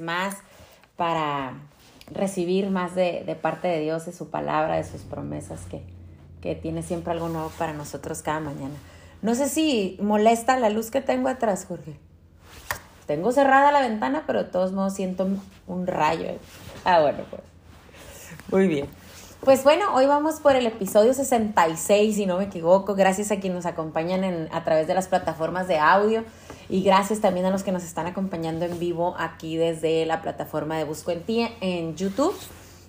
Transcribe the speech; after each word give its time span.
más 0.00 0.36
para 0.96 1.54
recibir 2.10 2.70
más 2.70 2.94
de, 2.94 3.24
de 3.24 3.34
parte 3.34 3.68
de 3.68 3.80
Dios, 3.80 4.06
de 4.06 4.12
su 4.12 4.30
palabra, 4.30 4.76
de 4.76 4.84
sus 4.84 5.02
promesas, 5.02 5.60
que, 5.70 5.82
que 6.40 6.54
tiene 6.54 6.82
siempre 6.82 7.12
algo 7.12 7.28
nuevo 7.28 7.50
para 7.58 7.72
nosotros 7.72 8.22
cada 8.22 8.40
mañana. 8.40 8.74
No 9.22 9.34
sé 9.34 9.48
si 9.48 9.96
molesta 10.02 10.58
la 10.58 10.68
luz 10.68 10.90
que 10.90 11.00
tengo 11.00 11.28
atrás, 11.28 11.64
Jorge. 11.66 11.96
Tengo 13.06 13.32
cerrada 13.32 13.72
la 13.72 13.80
ventana, 13.80 14.24
pero 14.26 14.44
de 14.44 14.50
todos 14.50 14.72
modos 14.72 14.94
siento 14.94 15.26
un 15.66 15.86
rayo. 15.86 16.26
Ah, 16.84 17.00
bueno, 17.00 17.24
pues. 17.30 17.42
Muy 18.50 18.68
bien. 18.68 19.03
Pues 19.44 19.62
bueno, 19.62 19.94
hoy 19.94 20.06
vamos 20.06 20.40
por 20.40 20.56
el 20.56 20.66
episodio 20.66 21.12
66, 21.12 22.16
si 22.16 22.24
no 22.24 22.38
me 22.38 22.44
equivoco. 22.44 22.94
Gracias 22.94 23.30
a 23.30 23.40
quienes 23.40 23.56
nos 23.56 23.66
acompañan 23.66 24.48
a 24.50 24.64
través 24.64 24.86
de 24.86 24.94
las 24.94 25.06
plataformas 25.06 25.68
de 25.68 25.76
audio 25.76 26.24
y 26.70 26.82
gracias 26.82 27.20
también 27.20 27.44
a 27.44 27.50
los 27.50 27.62
que 27.62 27.70
nos 27.70 27.84
están 27.84 28.06
acompañando 28.06 28.64
en 28.64 28.78
vivo 28.78 29.14
aquí 29.18 29.58
desde 29.58 30.06
la 30.06 30.22
plataforma 30.22 30.78
de 30.78 30.84
Busco 30.84 31.10
en 31.10 31.24
Ti 31.24 31.46
en 31.60 31.94
YouTube. 31.94 32.34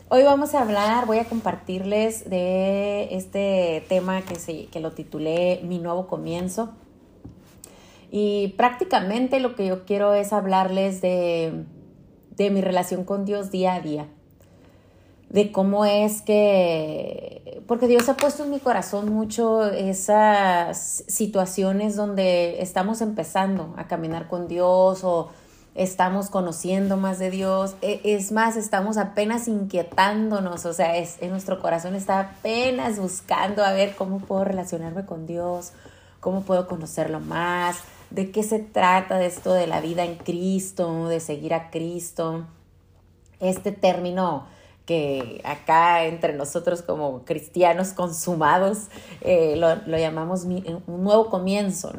Hoy 0.08 0.23
vamos 0.23 0.55
a 0.55 0.62
hablar, 0.62 1.05
voy 1.08 1.18
a 1.18 1.26
compartirles 1.26 2.30
de 2.30 3.14
este 3.14 3.84
tema 3.90 4.22
que, 4.22 4.36
se, 4.36 4.67
que 4.67 4.80
lo 4.80 4.94
titulé 4.94 5.59
Mi 5.66 5.80
nuevo 5.80 6.08
comienzo. 6.08 6.70
Y 8.12 8.53
prácticamente 8.56 9.42
lo 9.42 9.56
que 9.56 9.67
yo 9.67 9.84
quiero 9.84 10.14
es 10.14 10.31
hablarles 10.31 11.02
de, 11.02 11.66
de 12.30 12.50
mi 12.50 12.62
relación 12.62 13.03
con 13.03 13.26
Dios 13.26 13.52
día 13.52 13.73
a 13.73 13.81
día 13.81 14.08
de 15.35 15.52
cómo 15.52 15.84
es 15.84 16.21
que, 16.21 17.62
porque 17.67 17.88
Dios 17.88 18.07
ha 18.07 18.16
puesto 18.16 18.45
en 18.45 18.52
mi 18.52 18.59
corazón 18.62 19.13
mucho 19.13 19.66
esas 19.66 21.03
situaciones 21.09 21.98
donde 21.98 22.61
estamos 22.61 23.02
empezando 23.02 23.73
a 23.75 23.86
caminar 23.86 24.30
con 24.30 24.47
Dios 24.47 25.03
o 25.03 25.27
estamos 25.73 26.30
conociendo 26.30 26.95
más 26.95 27.19
de 27.19 27.31
Dios, 27.31 27.75
e, 27.81 28.00
es 28.05 28.31
más, 28.31 28.55
estamos 28.55 28.95
apenas 28.95 29.50
inquietándonos, 29.50 30.66
o 30.66 30.72
sea, 30.72 30.95
es, 30.95 31.22
en 31.22 31.31
nuestro 31.31 31.59
corazón 31.59 31.95
está 31.95 32.22
apenas 32.22 32.97
buscando 32.97 33.66
a 33.66 33.73
ver 33.73 33.94
cómo 33.97 34.20
puedo 34.20 34.45
relacionarme 34.45 35.05
con 35.05 35.27
Dios, 35.27 35.73
cómo 36.22 36.44
puedo 36.44 36.66
conocerlo 36.66 37.20
más, 37.20 37.80
de 38.09 38.31
qué 38.31 38.42
se 38.42 38.59
trata 38.59 39.17
de 39.17 39.25
esto 39.25 39.52
de 39.52 39.67
la 39.67 39.81
vida 39.81 40.05
en 40.05 40.16
Cristo, 40.16 41.09
de 41.09 41.20
seguir 41.20 41.53
a 41.53 41.72
Cristo. 41.72 42.45
Este 43.42 43.73
término 43.73 44.55
que 44.86 45.41
acá 45.44 46.05
entre 46.05 46.33
nosotros 46.33 46.81
como 46.81 47.25
cristianos 47.25 47.94
consumados 47.94 48.88
eh, 49.22 49.55
lo, 49.55 49.97
llamamos 49.97 50.44
un 50.44 51.03
nuevo 51.03 51.30
comienzo, 51.30 51.92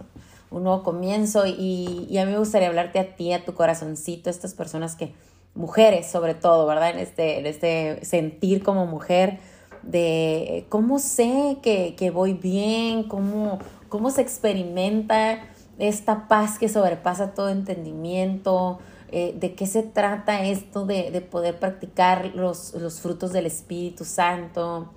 un 0.50 0.62
nuevo 0.62 0.82
comienzo 0.82 1.46
y, 1.46 2.06
y, 2.08 2.18
a 2.18 2.24
mí 2.24 2.32
me 2.32 2.38
gustaría 2.38 2.68
hablarte 2.68 2.98
a 2.98 3.16
ti, 3.16 3.32
a 3.32 3.44
tu 3.44 3.54
corazoncito, 3.54 4.30
a 4.30 4.32
estas 4.32 4.54
personas 4.54 4.94
que, 4.94 5.12
mujeres 5.56 6.06
sobre 6.06 6.34
todo, 6.34 6.66
¿verdad? 6.66 6.90
En 6.90 6.98
este, 6.98 7.38
en 7.38 7.46
este 7.46 8.04
sentir 8.04 8.62
como 8.62 8.86
mujer 8.86 9.40
de 9.82 10.66
cómo 10.68 10.98
sé 10.98 11.58
que, 11.62 11.94
que 11.96 12.10
voy 12.10 12.34
bien, 12.34 13.04
cómo, 13.04 13.58
cómo 13.88 14.10
se 14.10 14.20
experimenta 14.20 15.40
esta 15.78 16.28
paz 16.28 16.58
que 16.58 16.68
sobrepasa 16.68 17.34
todo 17.34 17.48
entendimiento, 17.48 18.78
eh, 19.10 19.36
de 19.38 19.54
qué 19.54 19.66
se 19.66 19.82
trata 19.82 20.44
esto 20.44 20.84
de, 20.84 21.10
de 21.10 21.20
poder 21.20 21.58
practicar 21.58 22.32
los, 22.34 22.74
los, 22.74 23.00
frutos 23.00 23.32
del 23.32 23.46
Espíritu 23.46 24.04
Santo. 24.04 24.90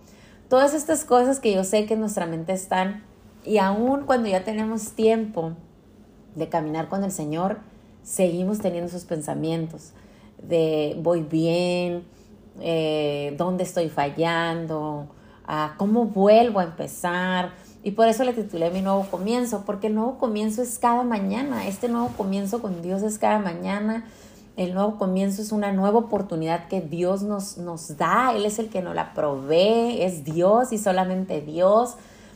Todas 0.49 0.73
estas 0.73 1.05
cosas 1.05 1.39
que 1.39 1.53
yo 1.53 1.63
sé 1.63 1.85
que 1.85 1.93
en 1.93 1.99
nuestra 1.99 2.25
mente 2.25 2.53
están 2.53 3.03
y 3.45 3.57
aún 3.57 4.05
cuando 4.05 4.27
ya 4.27 4.43
tenemos 4.43 4.91
tiempo 4.91 5.53
de 6.35 6.49
caminar 6.49 6.89
con 6.89 7.03
el 7.03 7.11
Señor, 7.11 7.59
seguimos 8.03 8.59
teniendo 8.59 8.87
esos 8.89 9.05
pensamientos 9.05 9.93
de 10.41 10.97
voy 11.01 11.21
bien, 11.21 12.03
eh, 12.61 13.35
dónde 13.37 13.63
estoy 13.63 13.89
fallando, 13.89 15.07
ah, 15.45 15.75
cómo 15.77 16.05
vuelvo 16.05 16.59
a 16.59 16.63
empezar 16.63 17.53
y 17.81 17.91
por 17.91 18.07
eso 18.07 18.23
le 18.23 18.33
titulé 18.33 18.71
mi 18.71 18.81
nuevo 18.81 19.05
comienzo, 19.09 19.63
porque 19.65 19.87
el 19.87 19.95
nuevo 19.95 20.17
comienzo 20.17 20.61
es 20.61 20.79
cada 20.79 21.03
mañana, 21.03 21.67
este 21.67 21.87
nuevo 21.87 22.09
comienzo 22.17 22.61
con 22.61 22.81
Dios 22.81 23.01
es 23.03 23.17
cada 23.17 23.39
mañana. 23.39 24.05
El 24.57 24.73
nuevo 24.73 24.97
comienzo 24.97 25.41
es 25.41 25.53
una 25.53 25.71
nueva 25.71 25.99
oportunidad 25.99 26.67
que 26.67 26.81
Dios 26.81 27.21
nos, 27.21 27.57
nos 27.57 27.95
da, 27.95 28.33
Él 28.35 28.45
es 28.45 28.59
el 28.59 28.67
que 28.67 28.81
nos 28.81 28.93
la 28.93 29.13
provee, 29.13 30.01
es 30.01 30.25
Dios 30.25 30.73
y 30.73 30.77
solamente 30.77 31.39
Dios, 31.39 31.95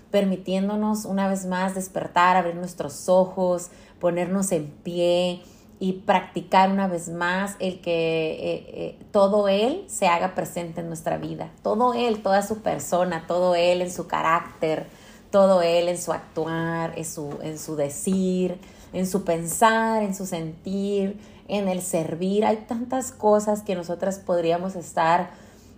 permitiéndonos 0.09 1.03
una 1.03 1.27
vez 1.27 1.45
más 1.45 1.75
despertar, 1.75 2.37
abrir 2.37 2.55
nuestros 2.55 3.09
ojos, 3.09 3.71
ponernos 3.99 4.53
en 4.53 4.67
pie 4.67 5.41
y 5.81 5.93
practicar 6.05 6.71
una 6.71 6.87
vez 6.87 7.09
más 7.09 7.57
el 7.59 7.81
que 7.81 7.91
eh, 7.91 8.65
eh, 8.69 8.99
todo 9.11 9.49
Él 9.49 9.83
se 9.87 10.07
haga 10.07 10.33
presente 10.33 10.79
en 10.79 10.87
nuestra 10.87 11.17
vida, 11.17 11.51
todo 11.61 11.93
Él, 11.93 12.23
toda 12.23 12.41
su 12.41 12.59
persona, 12.59 13.25
todo 13.27 13.55
Él 13.55 13.81
en 13.81 13.91
su 13.91 14.07
carácter, 14.07 14.87
todo 15.33 15.63
Él 15.63 15.89
en 15.89 15.97
su 15.97 16.13
actuar, 16.13 16.93
en 16.95 17.05
su, 17.05 17.39
en 17.41 17.57
su 17.57 17.75
decir, 17.75 18.59
en 18.93 19.07
su 19.07 19.23
pensar, 19.23 20.03
en 20.03 20.13
su 20.13 20.27
sentir, 20.27 21.19
en 21.47 21.67
el 21.67 21.81
servir. 21.81 22.45
Hay 22.45 22.57
tantas 22.67 23.11
cosas 23.11 23.63
que 23.63 23.73
nosotras 23.73 24.19
podríamos 24.19 24.75
estar 24.75 25.31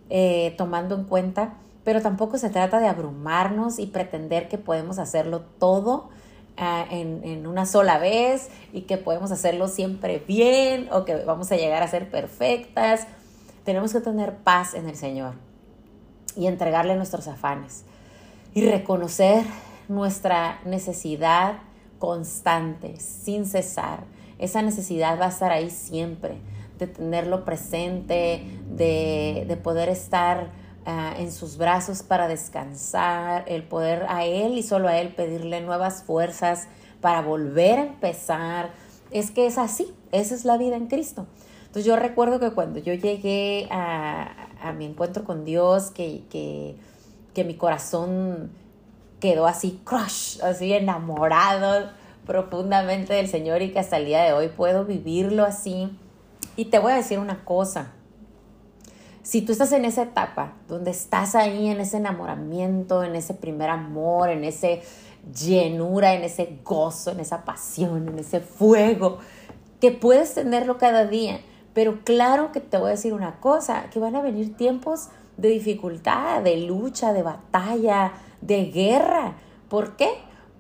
eh, 0.09 0.53
tomando 0.57 0.94
en 0.94 1.05
cuenta, 1.05 1.53
pero 1.85 2.01
tampoco 2.01 2.38
se 2.38 2.49
trata 2.49 2.81
de 2.81 2.89
abrumarnos 2.89 3.79
y 3.79 3.85
pretender 3.85 4.49
que 4.49 4.57
podemos 4.57 4.99
hacerlo 4.99 5.44
todo 5.57 6.09
ah, 6.57 6.85
en, 6.91 7.21
en, 7.23 7.47
una 7.47 7.65
sola 7.65 7.97
vez 7.97 8.49
y 8.73 8.81
que 8.81 8.97
podemos 8.97 9.31
hacerlo 9.31 9.69
siempre 9.69 10.21
bien 10.27 10.89
o 10.91 11.05
que 11.05 11.15
vamos 11.23 11.49
a 11.53 11.55
llegar 11.55 11.81
a 11.81 11.88
ser 11.88 12.11
perfectas. 12.11 13.07
Tenemos 13.63 13.94
que 13.94 14.01
tener 14.01 14.35
paz 14.35 14.73
en 14.73 14.89
el 14.89 14.97
Señor 14.97 15.35
y 16.35 16.47
entregarle 16.47 16.97
nuestros 16.97 17.29
afanes 17.29 17.85
y 18.55 18.66
reconocer 18.66 19.45
nuestra 19.89 20.61
necesidad 20.66 21.59
constante, 21.99 22.97
sin 22.99 23.45
cesar. 23.45 24.05
Esa 24.39 24.61
necesidad 24.61 25.19
va 25.19 25.25
a 25.25 25.29
estar 25.29 25.51
ahí 25.51 25.69
siempre, 25.69 26.38
de 26.79 26.88
tenerlo 26.88 27.44
presente, 27.44 28.44
de, 28.69 29.59
poder 29.61 29.89
estar 29.89 30.51
ah, 30.85 31.13
en 31.17 31.33
sus 31.33 31.57
brazos 31.57 32.01
para 32.01 32.29
descansar, 32.29 33.44
el 33.47 33.63
poder 33.63 34.05
a 34.07 34.23
Él 34.23 34.57
y 34.57 34.63
solo 34.63 34.88
a 34.88 34.97
Él 34.97 35.09
pedirle 35.09 35.59
nuevas 35.59 36.03
fuerzas 36.03 36.69
para 37.01 37.21
volver 37.21 37.79
a 37.79 37.83
empezar. 37.83 38.71
Es 39.11 39.31
que 39.31 39.47
es 39.47 39.57
así, 39.57 39.94
esa 40.13 40.33
es 40.33 40.45
la 40.45 40.57
vida 40.57 40.77
en 40.77 40.88
Cristo. 40.88 41.27
Entonces 41.59 41.85
yo 41.85 41.97
recuerdo 41.97 42.39
que 42.39 42.51
cuando 42.51 42.79
yo 42.79 42.94
llegué 42.94 43.67
a, 43.69 44.31
mi 44.77 44.85
encuentro 44.85 45.25
con 45.25 45.44
Dios, 45.44 45.91
que, 45.91 46.23
que 46.29 46.77
que 47.35 47.44
mi 47.44 47.56
corazón 47.56 48.50
quedó 49.19 49.46
así 49.46 49.79
crush, 49.84 50.41
así 50.41 50.73
enamorado 50.73 51.91
profundamente 52.25 53.13
del 53.13 53.28
Señor 53.28 53.62
y 53.62 53.72
que 53.72 53.79
hasta 53.79 53.97
el 53.97 54.06
día 54.06 54.23
de 54.23 54.34
hoy 54.34 54.47
puedo 54.47 54.85
vivirlo 54.85 55.44
así. 55.44 55.95
Y 56.56 56.66
te 56.66 56.79
voy 56.79 56.94
a 56.94 56.95
decir 56.95 57.19
una 57.19 57.45
cosa, 57.45 57.91
si 59.22 59.41
tú 59.41 59.51
estás 59.51 59.72
en 59.72 59.85
esa 59.85 60.03
etapa 60.03 60.53
donde 60.68 60.91
estás 60.91 61.35
ahí 61.35 61.68
en 61.68 61.79
ese 61.79 61.97
enamoramiento, 61.97 63.03
en 63.03 63.16
ese 63.16 63.34
primer 63.34 63.69
amor, 63.69 64.29
en 64.29 64.44
ese 64.44 64.81
llenura, 65.34 66.13
en 66.13 66.24
ese 66.24 66.59
gozo, 66.63 67.12
en 67.12 67.19
esa 67.19 67.44
pasión, 67.44 68.07
en 68.07 68.19
ese 68.19 68.40
fuego, 68.40 69.18
que 69.81 69.91
puedes 69.91 70.35
tenerlo 70.35 70.78
cada 70.78 71.06
día, 71.06 71.41
pero 71.74 72.03
claro 72.03 72.51
que 72.51 72.62
te 72.62 72.78
voy 72.78 72.88
a 72.88 72.91
decir 72.91 73.13
una 73.13 73.40
cosa, 73.40 73.90
que 73.91 74.00
van 74.00 74.16
a 74.16 74.22
venir 74.22 74.56
tiempos 74.56 75.09
de 75.38 75.50
dificultad, 75.50 76.41
de 76.41 76.57
lucha, 76.57 77.13
de 77.13 77.23
batalla, 77.23 78.13
de 78.41 78.66
guerra. 78.66 79.35
¿Por 79.69 79.95
qué? 79.95 80.09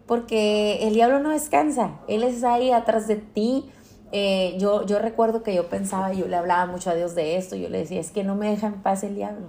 Porque 0.05 0.87
el 0.87 0.93
diablo 0.93 1.19
no 1.19 1.31
descansa, 1.31 1.99
él 2.07 2.23
es 2.23 2.43
ahí 2.43 2.71
atrás 2.71 3.07
de 3.07 3.15
ti. 3.15 3.71
Eh, 4.11 4.55
yo, 4.59 4.85
yo 4.85 4.99
recuerdo 4.99 5.43
que 5.43 5.53
yo 5.53 5.67
pensaba, 5.67 6.13
yo 6.13 6.27
le 6.27 6.35
hablaba 6.35 6.65
mucho 6.67 6.89
a 6.89 6.95
Dios 6.95 7.15
de 7.15 7.37
esto, 7.37 7.55
yo 7.55 7.69
le 7.69 7.79
decía, 7.79 7.99
es 7.99 8.11
que 8.11 8.23
no 8.23 8.35
me 8.35 8.49
deja 8.49 8.67
en 8.67 8.81
paz 8.81 9.03
el 9.03 9.15
diablo. 9.15 9.47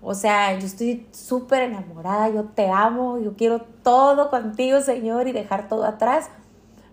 O 0.00 0.14
sea, 0.14 0.58
yo 0.58 0.66
estoy 0.66 1.06
súper 1.12 1.62
enamorada, 1.62 2.28
yo 2.28 2.44
te 2.44 2.68
amo, 2.68 3.18
yo 3.20 3.36
quiero 3.36 3.60
todo 3.84 4.30
contigo, 4.30 4.80
Señor, 4.80 5.28
y 5.28 5.32
dejar 5.32 5.68
todo 5.68 5.84
atrás, 5.84 6.28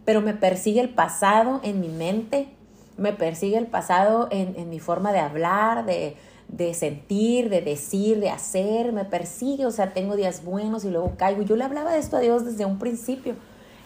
pero 0.05 0.21
me 0.21 0.33
persigue 0.33 0.79
el 0.81 0.89
pasado 0.89 1.59
en 1.63 1.79
mi 1.79 1.89
mente, 1.89 2.49
me 2.97 3.13
persigue 3.13 3.57
el 3.57 3.65
pasado 3.65 4.27
en, 4.29 4.55
en 4.57 4.69
mi 4.69 4.79
forma 4.79 5.11
de 5.11 5.19
hablar, 5.19 5.85
de, 5.85 6.17
de 6.49 6.73
sentir, 6.73 7.49
de 7.49 7.61
decir, 7.61 8.19
de 8.19 8.29
hacer, 8.29 8.91
me 8.91 9.05
persigue, 9.05 9.65
o 9.65 9.71
sea, 9.71 9.93
tengo 9.93 10.15
días 10.15 10.43
buenos 10.43 10.83
y 10.83 10.89
luego 10.89 11.13
caigo. 11.15 11.43
Yo 11.43 11.55
le 11.55 11.63
hablaba 11.63 11.93
de 11.93 11.99
esto 11.99 12.17
a 12.17 12.19
Dios 12.19 12.43
desde 12.43 12.65
un 12.65 12.79
principio. 12.79 13.35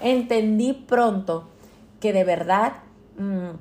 Entendí 0.02 0.74
pronto 0.74 1.50
que 2.00 2.14
de 2.14 2.24
verdad 2.24 2.74
mm, 3.18 3.52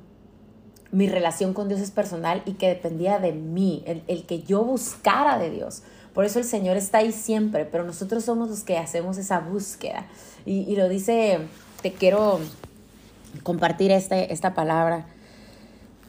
mi 0.92 1.08
relación 1.08 1.52
con 1.52 1.68
Dios 1.68 1.80
es 1.80 1.90
personal 1.90 2.42
y 2.46 2.52
que 2.52 2.68
dependía 2.68 3.18
de 3.18 3.32
mí, 3.32 3.82
el, 3.86 4.24
que 4.24 4.42
yo 4.42 4.62
buscara 4.62 5.38
de 5.38 5.50
Dios. 5.50 5.82
Por 6.14 6.24
eso 6.24 6.38
el 6.38 6.44
Señor 6.44 6.76
está 6.76 6.98
ahí 6.98 7.10
siempre, 7.10 7.64
pero 7.64 7.84
nosotros 7.84 8.24
somos 8.24 8.50
los 8.50 8.62
que 8.62 8.78
hacemos 8.78 9.16
esa 9.18 9.40
búsqueda. 9.40 10.06
Y, 10.44 10.76
lo 10.76 10.88
dice, 10.88 11.38
te 11.80 11.92
quiero 11.92 12.40
compartir 13.42 13.90
este, 13.90 14.32
esta 14.32 14.52
palabra 14.52 15.06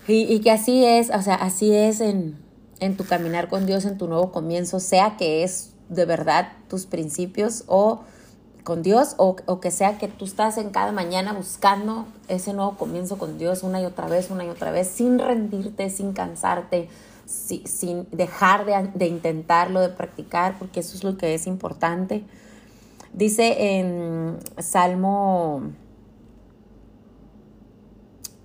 Y, 0.08 0.40
que 0.42 0.52
así 0.52 0.84
es, 0.84 1.10
o 1.10 1.22
sea, 1.22 1.36
así 1.36 1.74
es 1.74 2.02
en, 2.02 2.43
en 2.84 2.98
tu 2.98 3.06
caminar 3.06 3.48
con 3.48 3.66
Dios, 3.66 3.86
en 3.86 3.98
tu 3.98 4.08
nuevo 4.08 4.32
comienzo, 4.32 4.80
sea 4.80 5.16
que 5.18 5.44
es 5.44 5.72
de 5.90 6.06
verdad 6.06 6.52
tus 6.68 6.86
principios 6.86 7.64
o 7.68 8.02
con 8.64 8.82
Dios 8.82 9.16
o, 9.18 9.36
que 9.36 9.72
sea 9.72 9.98
que 9.98 10.08
tú 10.08 10.26
estás 10.26 10.58
en 10.58 10.70
cada 10.70 10.92
mañana 10.92 11.34
buscando 11.34 12.06
ese 12.28 12.54
nuevo 12.54 12.78
comienzo 12.78 13.18
con 13.18 13.38
Dios 13.38 13.64
una 13.64 13.82
y 13.82 13.86
otra 13.86 14.08
vez, 14.08 14.30
una 14.32 14.46
y 14.46 14.50
otra 14.50 14.72
vez, 14.72 14.88
sin 14.88 15.20
rendirte, 15.20 15.90
sin 15.90 16.14
cansarte, 16.14 16.90
sin 17.26 18.08
dejar 18.12 18.66
de, 18.66 18.90
de, 18.94 19.08
intentarlo, 19.08 19.82
de 19.82 19.90
practicar, 19.90 20.58
porque 20.60 20.80
eso 20.80 20.96
es 20.96 21.04
lo 21.04 21.18
que 21.18 21.34
es 21.34 21.48
importante. 21.48 22.24
Dice 23.14 23.80
en 23.80 24.38
Salmo, 24.58 25.72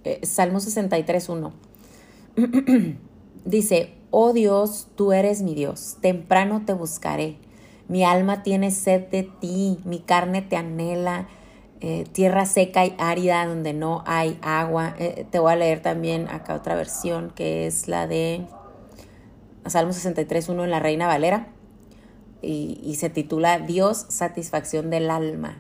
eh, 0.05 0.21
Salmo 0.25 0.59
63.1, 0.59 1.53
dice, 3.45 3.98
oh 4.11 4.33
Dios, 4.33 4.89
tú 4.97 5.13
eres 5.13 5.43
mi 5.43 5.55
Dios, 5.55 5.97
temprano 6.01 6.63
te 6.65 6.73
buscaré 6.73 7.39
mi 7.89 8.05
alma 8.05 8.43
tiene 8.43 8.71
sed 8.71 9.09
de 9.09 9.23
ti, 9.23 9.81
mi 9.85 9.99
carne 10.01 10.43
te 10.43 10.57
anhela, 10.57 11.27
eh, 11.81 12.05
tierra 12.13 12.45
seca 12.45 12.85
y 12.85 12.95
árida 12.99 13.47
donde 13.47 13.73
no 13.73 14.05
hay 14.07 14.39
agua. 14.43 14.95
Eh, 14.99 15.27
te 15.31 15.39
voy 15.39 15.53
a 15.53 15.57
leer 15.57 15.81
también 15.81 16.29
acá 16.29 16.55
otra 16.55 16.75
versión 16.75 17.33
que 17.35 17.67
es 17.67 17.89
la 17.89 18.07
de 18.07 18.47
Salmo 19.67 19.93
63.1 19.93 20.65
en 20.65 20.71
la 20.71 20.81
Reina 20.81 21.07
Valera 21.07 21.49
y, 22.43 22.79
y, 22.85 22.97
se 22.97 23.11
titula 23.11 23.59
Dios, 23.59 24.05
satisfacción 24.09 24.91
del 24.91 25.11
alma. 25.11 25.59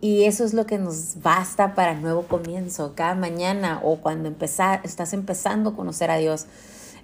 Y, 0.00 0.24
eso 0.24 0.44
es 0.44 0.52
lo 0.52 0.66
que 0.66 0.78
nos 0.78 1.22
basta 1.22 1.74
para 1.74 1.94
nuevo 1.94 2.22
comienzo, 2.22 2.94
cada 2.94 3.14
mañana 3.14 3.80
o 3.82 3.96
cuando 3.96 4.28
empezar, 4.28 4.80
estás 4.84 5.12
empezando 5.12 5.70
a 5.70 5.76
conocer 5.76 6.10
a 6.10 6.18
Dios. 6.18 6.46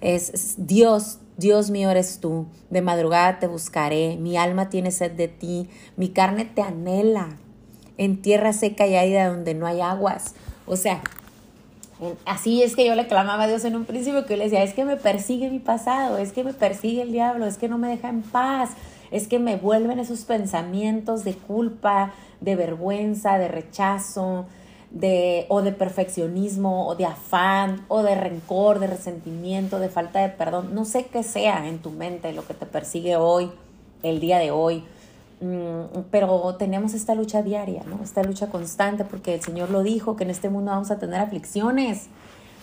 Es 0.03 0.55
Dios, 0.57 1.19
Dios 1.37 1.69
mío 1.69 1.89
eres 1.89 2.19
tú, 2.19 2.47
de 2.69 2.81
madrugada 2.81 3.39
te 3.39 3.47
buscaré, 3.47 4.17
mi 4.17 4.35
alma 4.35 4.69
tiene 4.69 4.91
sed 4.91 5.13
de 5.13 5.29
ti, 5.29 5.69
mi 5.95 6.09
carne 6.09 6.43
te 6.43 6.61
anhela, 6.61 7.37
en 7.97 8.21
tierra 8.21 8.51
seca 8.51 8.85
y 8.85 8.97
árida 8.97 9.29
donde 9.29 9.53
no 9.53 9.65
hay 9.65 9.79
aguas. 9.79 10.35
O 10.65 10.75
sea, 10.75 11.01
así 12.25 12.63
es 12.63 12.75
que 12.75 12.85
yo 12.85 12.95
le 12.95 13.07
clamaba 13.07 13.43
a 13.43 13.47
Dios 13.47 13.63
en 13.63 13.77
un 13.77 13.85
principio, 13.85 14.25
que 14.25 14.33
yo 14.33 14.37
le 14.39 14.43
decía, 14.43 14.63
es 14.63 14.73
que 14.73 14.83
me 14.83 14.97
persigue 14.97 15.49
mi 15.49 15.59
pasado, 15.59 16.17
es 16.17 16.33
que 16.33 16.43
me 16.43 16.53
persigue 16.53 17.01
el 17.01 17.13
diablo, 17.13 17.45
es 17.45 17.57
que 17.57 17.69
no 17.69 17.77
me 17.77 17.87
deja 17.87 18.09
en 18.09 18.23
paz, 18.23 18.71
es 19.09 19.29
que 19.29 19.39
me 19.39 19.55
vuelven 19.55 19.99
esos 19.99 20.25
pensamientos 20.25 21.23
de 21.23 21.35
culpa, 21.35 22.13
de 22.41 22.57
vergüenza, 22.57 23.37
de 23.37 23.47
rechazo, 23.47 24.47
de, 24.93 25.47
o 25.49 25.63
de 25.63 25.71
perfeccionismo, 25.71 26.87
o 26.87 26.95
de 26.95 27.05
afán, 27.05 27.83
o 27.87 28.03
de 28.03 28.15
rencor, 28.15 28.79
de 28.79 28.87
resentimiento, 28.87 29.79
de 29.79 29.89
falta 29.89 30.19
de 30.19 30.29
perdón, 30.29 30.73
no 30.75 30.85
sé 30.85 31.07
qué 31.07 31.23
sea 31.23 31.67
en 31.67 31.79
tu 31.79 31.89
mente 31.89 32.31
lo 32.31 32.45
que 32.45 32.53
te 32.53 32.67
persigue 32.67 33.15
hoy, 33.15 33.51
el 34.03 34.19
día 34.19 34.37
de 34.37 34.51
hoy, 34.51 34.83
mm, 35.41 36.01
pero 36.11 36.55
tenemos 36.55 36.93
esta 36.93 37.15
lucha 37.15 37.41
diaria, 37.41 37.83
¿no? 37.87 38.03
Esta 38.03 38.21
lucha 38.23 38.47
constante, 38.47 39.03
porque 39.03 39.33
el 39.33 39.41
Señor 39.41 39.71
lo 39.71 39.81
dijo, 39.81 40.15
que 40.15 40.25
en 40.25 40.29
este 40.29 40.49
mundo 40.49 40.71
vamos 40.71 40.91
a 40.91 40.99
tener 40.99 41.19
aflicciones, 41.19 42.07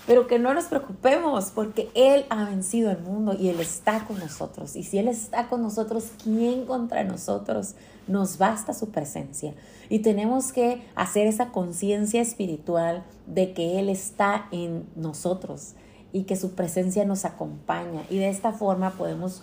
pero 0.07 0.29
que 0.29 0.39
no 0.39 0.55
nos 0.55 0.67
preocupemos 0.67 1.51
porque 1.53 1.91
Él 1.95 2.27
ha 2.31 2.45
vencido 2.45 2.93
el 2.93 2.99
mundo 2.99 3.37
y 3.39 3.49
Él 3.49 3.59
está 3.59 4.05
con 4.05 4.19
nosotros. 4.21 4.77
Y 4.77 4.85
si 4.85 4.99
Él 4.99 5.09
está 5.09 5.49
con 5.49 5.63
nosotros, 5.63 6.11
¿quién 6.23 6.65
contra 6.65 7.03
nosotros? 7.03 7.75
Nos 8.07 8.39
basta 8.39 8.73
su 8.73 8.91
presencia. 8.91 9.53
Y 9.91 9.99
tenemos 9.99 10.53
que 10.53 10.83
hacer 10.95 11.27
esa 11.27 11.51
conciencia 11.51 12.23
espiritual 12.23 13.05
de 13.27 13.53
que 13.53 13.79
Él 13.79 13.91
está 13.91 14.47
en 14.53 14.87
nosotros 14.97 15.75
y 16.13 16.23
que 16.23 16.37
su 16.37 16.53
presencia 16.53 17.05
nos 17.05 17.27
acompaña. 17.27 18.05
Y 18.09 18.17
de 18.17 18.31
esta 18.31 18.53
forma 18.53 18.93
podemos 18.93 19.43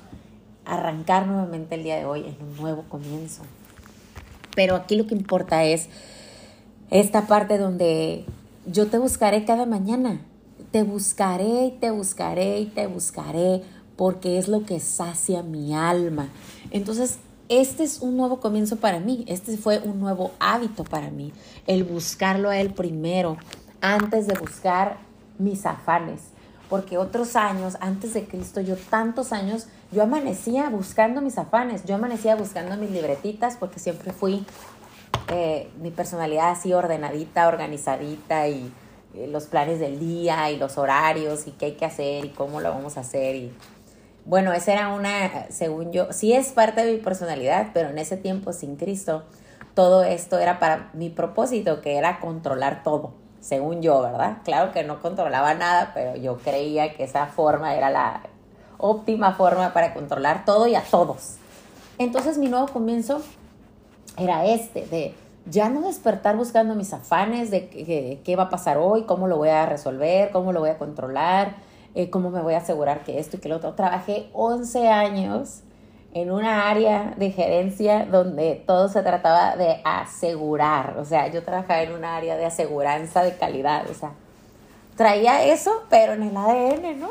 arrancar 0.66 1.28
nuevamente 1.28 1.76
el 1.76 1.84
día 1.84 1.98
de 1.98 2.06
hoy 2.06 2.22
en 2.22 2.44
un 2.44 2.58
nuevo 2.58 2.86
comienzo. 2.90 3.44
Pero 4.56 4.76
aquí 4.76 4.96
lo 4.96 5.06
que 5.06 5.14
importa 5.14 5.64
es 5.64 5.90
esta 6.90 7.28
parte 7.28 7.60
donde 7.60 8.26
yo 8.66 8.88
te 8.88 8.98
buscaré 8.98 9.46
cada 9.46 9.68
mañana 9.68 10.22
te 10.72 10.84
buscaré 10.84 11.66
y 11.66 11.72
te 11.72 11.92
buscaré 11.92 12.60
y 12.60 12.66
te 12.66 12.88
buscaré 12.88 13.64
porque 13.96 14.38
es 14.38 14.48
lo 14.48 14.66
que 14.66 14.80
sacia 14.80 15.42
mi 15.42 15.74
alma. 15.74 16.30
Entonces, 16.72 17.18
este 17.50 17.84
es 17.84 18.02
un 18.02 18.18
nuevo 18.18 18.40
comienzo 18.40 18.78
para 18.78 19.00
mí, 19.00 19.24
este 19.28 19.58
fue 19.58 19.80
un 19.80 20.00
nuevo 20.00 20.32
hábito 20.40 20.84
para 20.84 21.10
mí, 21.10 21.34
el 21.66 21.84
buscarlo 21.84 22.50
a 22.50 22.58
Él 22.58 22.74
primero, 22.74 23.38
antes 23.82 24.28
de 24.28 24.38
buscar 24.38 24.98
mis 25.38 25.66
afanes. 25.66 26.22
Porque 26.70 26.98
otros 26.98 27.38
años, 27.38 27.78
antes 27.80 28.14
de 28.14 28.26
Cristo, 28.26 28.60
yo 28.60 28.76
tantos 28.76 29.32
años, 29.32 29.68
yo 29.92 30.04
amanecía 30.04 30.70
buscando 30.70 31.22
mis 31.22 31.38
afanes, 31.38 31.86
yo 31.86 31.96
amanecía 31.96 32.36
buscando 32.36 32.76
mis 32.76 32.92
libretitas 32.92 33.56
porque 33.56 33.80
siempre 33.80 34.12
fui 34.12 34.46
eh, 35.30 35.70
mi 35.82 35.92
personalidad 35.92 36.52
así 36.52 36.74
ordenadita, 36.74 37.48
organizadita 37.48 38.50
y 38.50 38.72
eh, 39.14 39.28
los 39.28 39.46
planes 39.46 39.80
del 39.80 40.00
día 40.00 40.52
y 40.52 40.58
los 40.58 40.78
horarios 40.78 41.48
y 41.48 41.52
qué 41.52 41.68
hay 41.68 41.72
que 41.74 41.86
hacer 41.86 42.26
y 42.26 42.30
cómo 42.30 42.60
lo 42.60 42.70
vamos 42.70 42.98
a 42.98 43.02
hacer. 43.02 43.36
Y 43.36 43.54
bueno, 44.28 44.52
esa 44.52 44.74
era 44.74 44.90
una, 44.90 45.48
según 45.50 45.94
yo, 45.94 46.12
sí 46.12 46.34
es 46.34 46.50
parte 46.50 46.84
de 46.84 46.92
mi 46.92 46.98
personalidad, 46.98 47.70
pero 47.74 47.90
en 47.90 47.98
ese 47.98 48.18
tiempo 48.18 48.52
sin 48.52 48.76
Cristo, 48.76 49.24
todo 49.74 50.04
esto 50.04 50.38
era 50.38 50.60
para 50.60 50.90
mi 50.94 51.10
propósito, 51.10 51.80
que 51.80 51.96
era 51.96 52.20
controlar 52.20 52.84
todo, 52.84 53.14
según 53.40 53.82
yo, 53.82 54.02
¿verdad? 54.02 54.40
Claro 54.44 54.74
que 54.74 54.84
no 54.84 55.02
controlaba 55.02 55.54
nada, 55.54 55.92
pero 55.94 56.18
yo 56.18 56.36
creía 56.40 56.94
que 56.94 57.06
esa 57.06 57.28
forma 57.28 57.74
era 57.74 57.90
la 57.90 58.24
óptima 58.78 59.34
forma 59.34 59.72
para 59.72 59.94
controlar 59.94 60.44
todo 60.44 60.68
y 60.68 60.76
a 60.76 60.82
todos. 60.82 61.38
Entonces 61.98 62.38
mi 62.38 62.50
nuevo 62.50 62.68
comienzo 62.68 63.22
era 64.18 64.46
este, 64.46 64.86
de 64.88 65.16
ya 65.46 65.70
no 65.70 65.88
despertar 65.88 66.36
buscando 66.36 66.76
mis 66.76 66.92
afanes 66.92 67.50
de 67.50 68.20
qué 68.26 68.36
va 68.36 68.44
a 68.44 68.50
pasar 68.50 68.78
hoy, 68.78 69.04
cómo 69.04 69.28
lo 69.28 69.38
voy 69.38 69.50
a 69.50 69.66
resolver, 69.66 70.32
cómo 70.32 70.52
lo 70.52 70.60
voy 70.60 70.72
a 70.72 70.78
controlar, 70.78 71.56
eh, 71.98 72.12
cómo 72.12 72.30
me 72.30 72.44
voy 72.44 72.54
a 72.54 72.60
asegurar 72.60 73.04
que 73.04 73.18
esto 73.18 73.38
y 73.38 73.40
que 73.40 73.50
lo 73.50 73.56
otro. 73.56 73.74
Trabajé 73.74 74.30
11 74.34 74.88
años 74.88 75.62
en 76.14 76.30
una 76.30 76.70
área 76.70 77.16
de 77.18 77.32
gerencia 77.32 78.06
donde 78.06 78.64
todo 78.68 78.88
se 78.88 79.02
trataba 79.02 79.56
de 79.56 79.82
asegurar, 79.84 80.96
o 81.00 81.06
sea, 81.06 81.28
yo 81.32 81.44
trabajaba 81.44 81.82
en 81.82 81.94
un 81.94 82.06
área 82.06 82.38
de 82.38 82.46
aseguranza 82.46 83.24
de 83.24 83.36
calidad, 83.36 83.90
o 83.90 83.96
sea, 83.96 84.12
traía 84.96 85.44
eso, 85.46 85.72
pero 85.90 86.14
en 86.14 86.22
el 86.22 86.38
ADN, 86.38 87.00
¿no? 87.00 87.10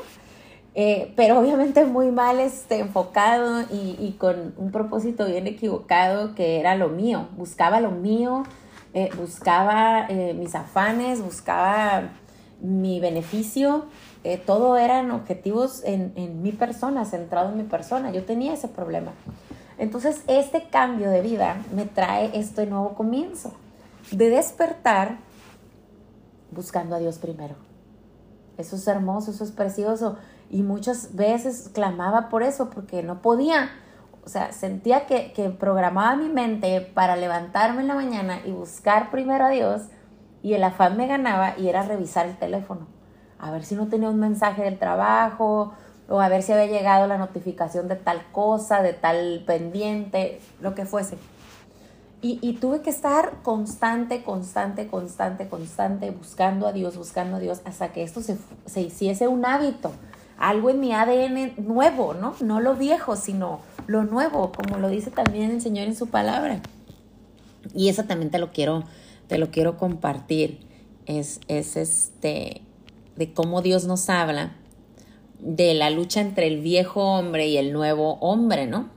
Eh, 0.77 1.13
pero 1.17 1.41
obviamente 1.41 1.85
muy 1.85 2.13
mal 2.13 2.39
este, 2.39 2.79
enfocado 2.79 3.63
y, 3.63 4.15
con 4.19 4.55
un 4.57 4.71
propósito 4.71 5.27
bien 5.27 5.49
equivocado 5.49 6.37
que 6.37 6.61
era 6.61 6.77
lo 6.77 6.91
mío. 6.91 7.27
Buscaba 7.37 7.81
lo 7.81 7.91
mío, 7.91 8.45
eh, 8.95 9.11
buscaba 9.17 10.07
mis 10.09 10.55
afanes, 10.55 11.21
buscaba 11.23 12.11
mi 12.61 13.01
beneficio. 13.01 13.87
Todo 14.45 14.77
eran 14.77 15.11
objetivos 15.13 15.83
en, 15.85 16.13
en 16.17 16.43
mi 16.43 16.53
persona, 16.53 17.05
centrado 17.05 17.51
en 17.51 17.59
mi 17.59 17.65
persona. 17.65 18.11
Yo 18.11 18.25
tenía 18.25 18.55
ese 18.55 18.69
problema. 18.69 19.13
Entonces, 19.79 20.23
este 20.27 20.69
cambio 20.69 21.11
de 21.11 21.21
vida 21.21 21.57
me 21.75 21.85
trae 21.85 22.31
este 22.35 22.67
nuevo 22.67 22.95
comienzo 22.95 23.53
de 24.11 24.31
despertar 24.31 25.19
buscando 26.51 26.97
a 26.97 26.99
Dios 26.99 27.19
primero. 27.19 27.55
Eso 28.59 28.77
es 28.77 28.87
hermoso, 28.89 29.31
eso 29.31 29.45
es 29.45 29.53
precioso. 29.53 30.17
Y 30.51 30.63
muchas 30.63 31.15
veces 31.15 31.71
clamaba 31.73 32.29
por 32.29 32.43
eso, 32.43 32.71
porque 32.71 33.03
no 33.03 33.21
podía. 33.21 33.71
O 34.25 34.29
sea, 34.29 34.53
sentía 34.53 35.07
que, 35.07 35.33
que 35.33 35.51
programaba 35.51 36.17
mi 36.17 36.29
mente 36.29 36.81
para 36.81 37.17
levantarme 37.17 37.83
en 37.83 37.89
la 37.89 37.95
mañana 37.95 38.41
y 38.45 38.51
buscar 38.51 39.11
primero 39.11 39.45
a 39.45 39.51
Dios 39.51 39.83
y 40.43 40.55
el 40.55 40.65
afán 40.65 40.97
me 40.97 41.07
ganaba 41.07 41.59
y 41.59 41.69
era 41.69 41.83
revisar 41.83 42.27
el 42.27 42.37
teléfono. 42.37 42.87
A 43.39 43.51
ver 43.51 43.65
si 43.65 43.75
no 43.75 43.89
tenía 43.89 44.09
un 44.09 44.19
mensaje 44.19 44.63
del 44.63 44.79
trabajo 44.79 45.73
o 46.09 46.21
a 46.21 46.29
ver 46.29 46.43
si 46.43 46.53
había 46.53 46.67
llegado 46.67 47.07
la 47.07 47.19
notificación 47.19 47.89
de 47.89 47.97
tal 47.97 48.23
cosa, 48.33 48.83
de 48.83 48.93
tal 48.93 49.43
pendiente, 49.47 50.41
lo 50.61 50.75
que 50.75 50.87
fuese. 50.87 51.19
Y, 52.23 52.39
y, 52.41 52.55
tuve 52.55 52.81
que 52.81 52.91
estar 52.91 53.43
constante, 53.43 54.25
constante, 54.25 54.89
constante, 54.89 55.49
constante, 55.49 56.11
buscando 56.11 56.67
a 56.67 56.73
Dios, 56.73 56.97
buscando 56.97 57.37
a 57.37 57.41
Dios, 57.41 57.61
hasta 57.65 57.93
que 57.93 58.03
esto 58.03 58.23
se, 58.23 58.39
se 58.65 58.81
hiciese 58.81 59.29
un 59.29 59.45
hábito 59.45 59.93
algo 60.39 60.71
en 60.71 60.81
mi 60.81 60.93
ADN 60.93 61.55
nuevo, 61.67 62.15
¿no? 62.15 62.35
No 62.41 62.61
lo 62.61 62.75
viejo, 62.75 63.17
sino 63.17 63.61
lo 63.87 64.05
nuevo, 64.05 64.53
como 64.53 64.79
lo 64.79 64.89
dice 64.89 65.11
también 65.11 65.51
el 65.51 65.61
Señor 65.61 65.87
en 65.87 65.97
su 65.97 66.09
palabra. 66.09 66.61
Y 67.75 67.89
eso 67.89 68.05
también 68.05 68.31
te 68.31 68.39
lo 68.39 68.53
quiero, 68.53 68.85
te 69.29 69.39
lo 69.39 69.51
quiero 69.51 69.77
compartir. 69.77 70.61
Es, 71.07 71.41
es 71.49 71.77
este, 71.77 72.63
de 73.17 73.33
cómo 73.33 73.63
Dios 73.63 73.85
nos 73.85 74.09
habla 74.09 74.57
de 75.39 75.75
la 75.75 75.91
lucha 75.91 76.21
entre 76.21 76.47
el 76.47 76.61
viejo 76.61 77.03
hombre 77.03 77.49
y 77.49 77.57
el 77.57 77.73
nuevo 77.73 78.15
hombre, 78.21 78.67
¿no? 78.67 78.89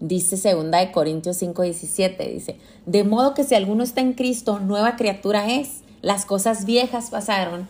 Dice 0.00 0.36
segunda 0.36 0.78
de 0.78 0.92
Corintios 0.92 1.40
5:17, 1.40 2.32
dice, 2.32 2.58
de 2.84 3.04
modo 3.04 3.34
que 3.34 3.44
si 3.44 3.54
alguno 3.54 3.82
está 3.82 4.00
en 4.00 4.12
Cristo, 4.12 4.58
nueva 4.60 4.96
criatura 4.96 5.50
es. 5.50 5.82
Las 6.02 6.26
cosas 6.26 6.66
viejas 6.66 7.08
pasaron 7.10 7.66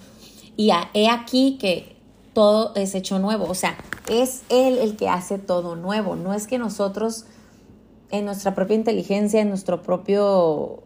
y 0.57 0.71
he 0.93 1.09
aquí 1.09 1.57
que 1.61 1.95
todo 2.33 2.73
es 2.75 2.95
hecho 2.95 3.19
nuevo. 3.21 3.45
O 3.45 3.55
sea, 3.55 3.77
es 4.11 4.43
Él 4.49 4.79
el 4.79 4.97
que 4.97 5.09
hace 5.09 5.39
todo 5.39 5.77
nuevo. 5.77 6.17
No 6.17 6.35
es 6.35 6.47
que 6.47 6.59
nosotros, 6.59 7.27
en 8.11 8.25
nuestra 8.25 8.55
propia 8.55 8.75
inteligencia, 8.75 9.41
en 9.41 9.49
nuestro 9.49 9.83
propio 9.83 10.83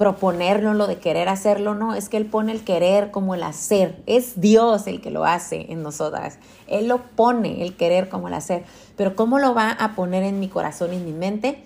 proponernos 0.00 0.76
lo 0.76 0.86
de 0.86 0.96
querer 0.96 1.28
hacerlo, 1.28 1.74
no, 1.74 1.94
es 1.94 2.08
que 2.08 2.16
Él 2.16 2.24
pone 2.24 2.52
el 2.52 2.64
querer 2.64 3.10
como 3.10 3.34
el 3.34 3.42
hacer. 3.42 4.02
Es 4.06 4.40
Dios 4.40 4.86
el 4.86 5.02
que 5.02 5.10
lo 5.10 5.26
hace 5.26 5.70
en 5.70 5.82
nosotras. 5.82 6.38
Él 6.68 6.88
lo 6.88 7.02
pone, 7.02 7.62
el 7.62 7.76
querer 7.76 8.08
como 8.08 8.28
el 8.28 8.32
hacer. 8.32 8.64
Pero 8.96 9.14
¿cómo 9.14 9.38
lo 9.38 9.52
va 9.52 9.70
a 9.72 9.94
poner 9.94 10.22
en 10.22 10.40
mi 10.40 10.48
corazón 10.48 10.94
y 10.94 10.96
en 10.96 11.04
mi 11.04 11.12
mente? 11.12 11.62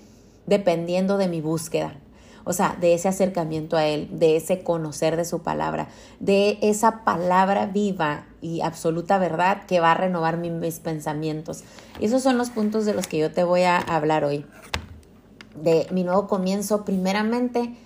Dependiendo 0.47 1.17
de 1.17 1.29
mi 1.29 1.41
búsqueda. 1.41 1.95
O 2.43 2.53
sea, 2.53 2.77
de 2.81 2.95
ese 2.95 3.07
acercamiento 3.07 3.77
a 3.77 3.87
Él, 3.87 4.09
de 4.11 4.35
ese 4.35 4.65
conocer 4.65 5.17
de 5.17 5.27
su 5.27 5.45
palabra, 5.45 5.87
de 6.19 6.59
esa 6.61 7.05
palabra 7.05 7.67
viva 7.67 8.25
y 8.43 8.63
absoluta 8.63 9.17
verdad 9.17 9.63
que 9.69 9.79
va 9.79 9.93
a 9.93 9.95
renovar 9.95 10.39
mis 10.39 10.81
pensamientos. 10.81 11.63
Esos 12.01 12.25
son 12.25 12.37
los 12.37 12.51
puntos 12.51 12.85
de 12.85 12.95
los 12.95 13.07
que 13.07 13.19
yo 13.19 13.31
te 13.31 13.45
voy 13.45 13.63
a 13.63 13.79
hablar 13.79 14.25
hoy. 14.25 14.45
De 15.55 15.87
mi 15.93 16.03
nuevo 16.03 16.27
comienzo, 16.27 16.85
primeramente, 16.85 17.77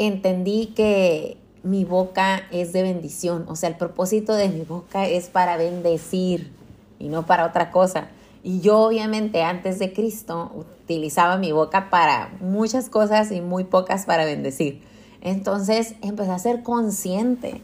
entendí 0.00 0.72
que 0.74 1.36
mi 1.62 1.84
boca 1.84 2.42
es 2.50 2.72
de 2.72 2.82
bendición. 2.82 3.44
O 3.48 3.56
sea, 3.56 3.68
el 3.68 3.76
propósito 3.76 4.32
de 4.32 4.48
mi 4.48 4.62
boca 4.62 5.06
es 5.06 5.28
para 5.28 5.56
bendecir 5.56 6.50
y 6.98 7.08
no 7.08 7.26
para 7.26 7.46
otra 7.46 7.70
cosa. 7.70 8.08
Y 8.42 8.60
yo 8.60 8.78
obviamente 8.78 9.42
antes 9.42 9.78
de 9.78 9.92
Cristo 9.92 10.50
utilizaba 10.54 11.36
mi 11.36 11.52
boca 11.52 11.90
para 11.90 12.30
muchas 12.40 12.88
cosas 12.88 13.30
y 13.30 13.42
muy 13.42 13.64
pocas 13.64 14.06
para 14.06 14.24
bendecir. 14.24 14.82
Entonces 15.20 15.94
empecé 16.00 16.30
a 16.30 16.38
ser 16.38 16.62
consciente 16.62 17.60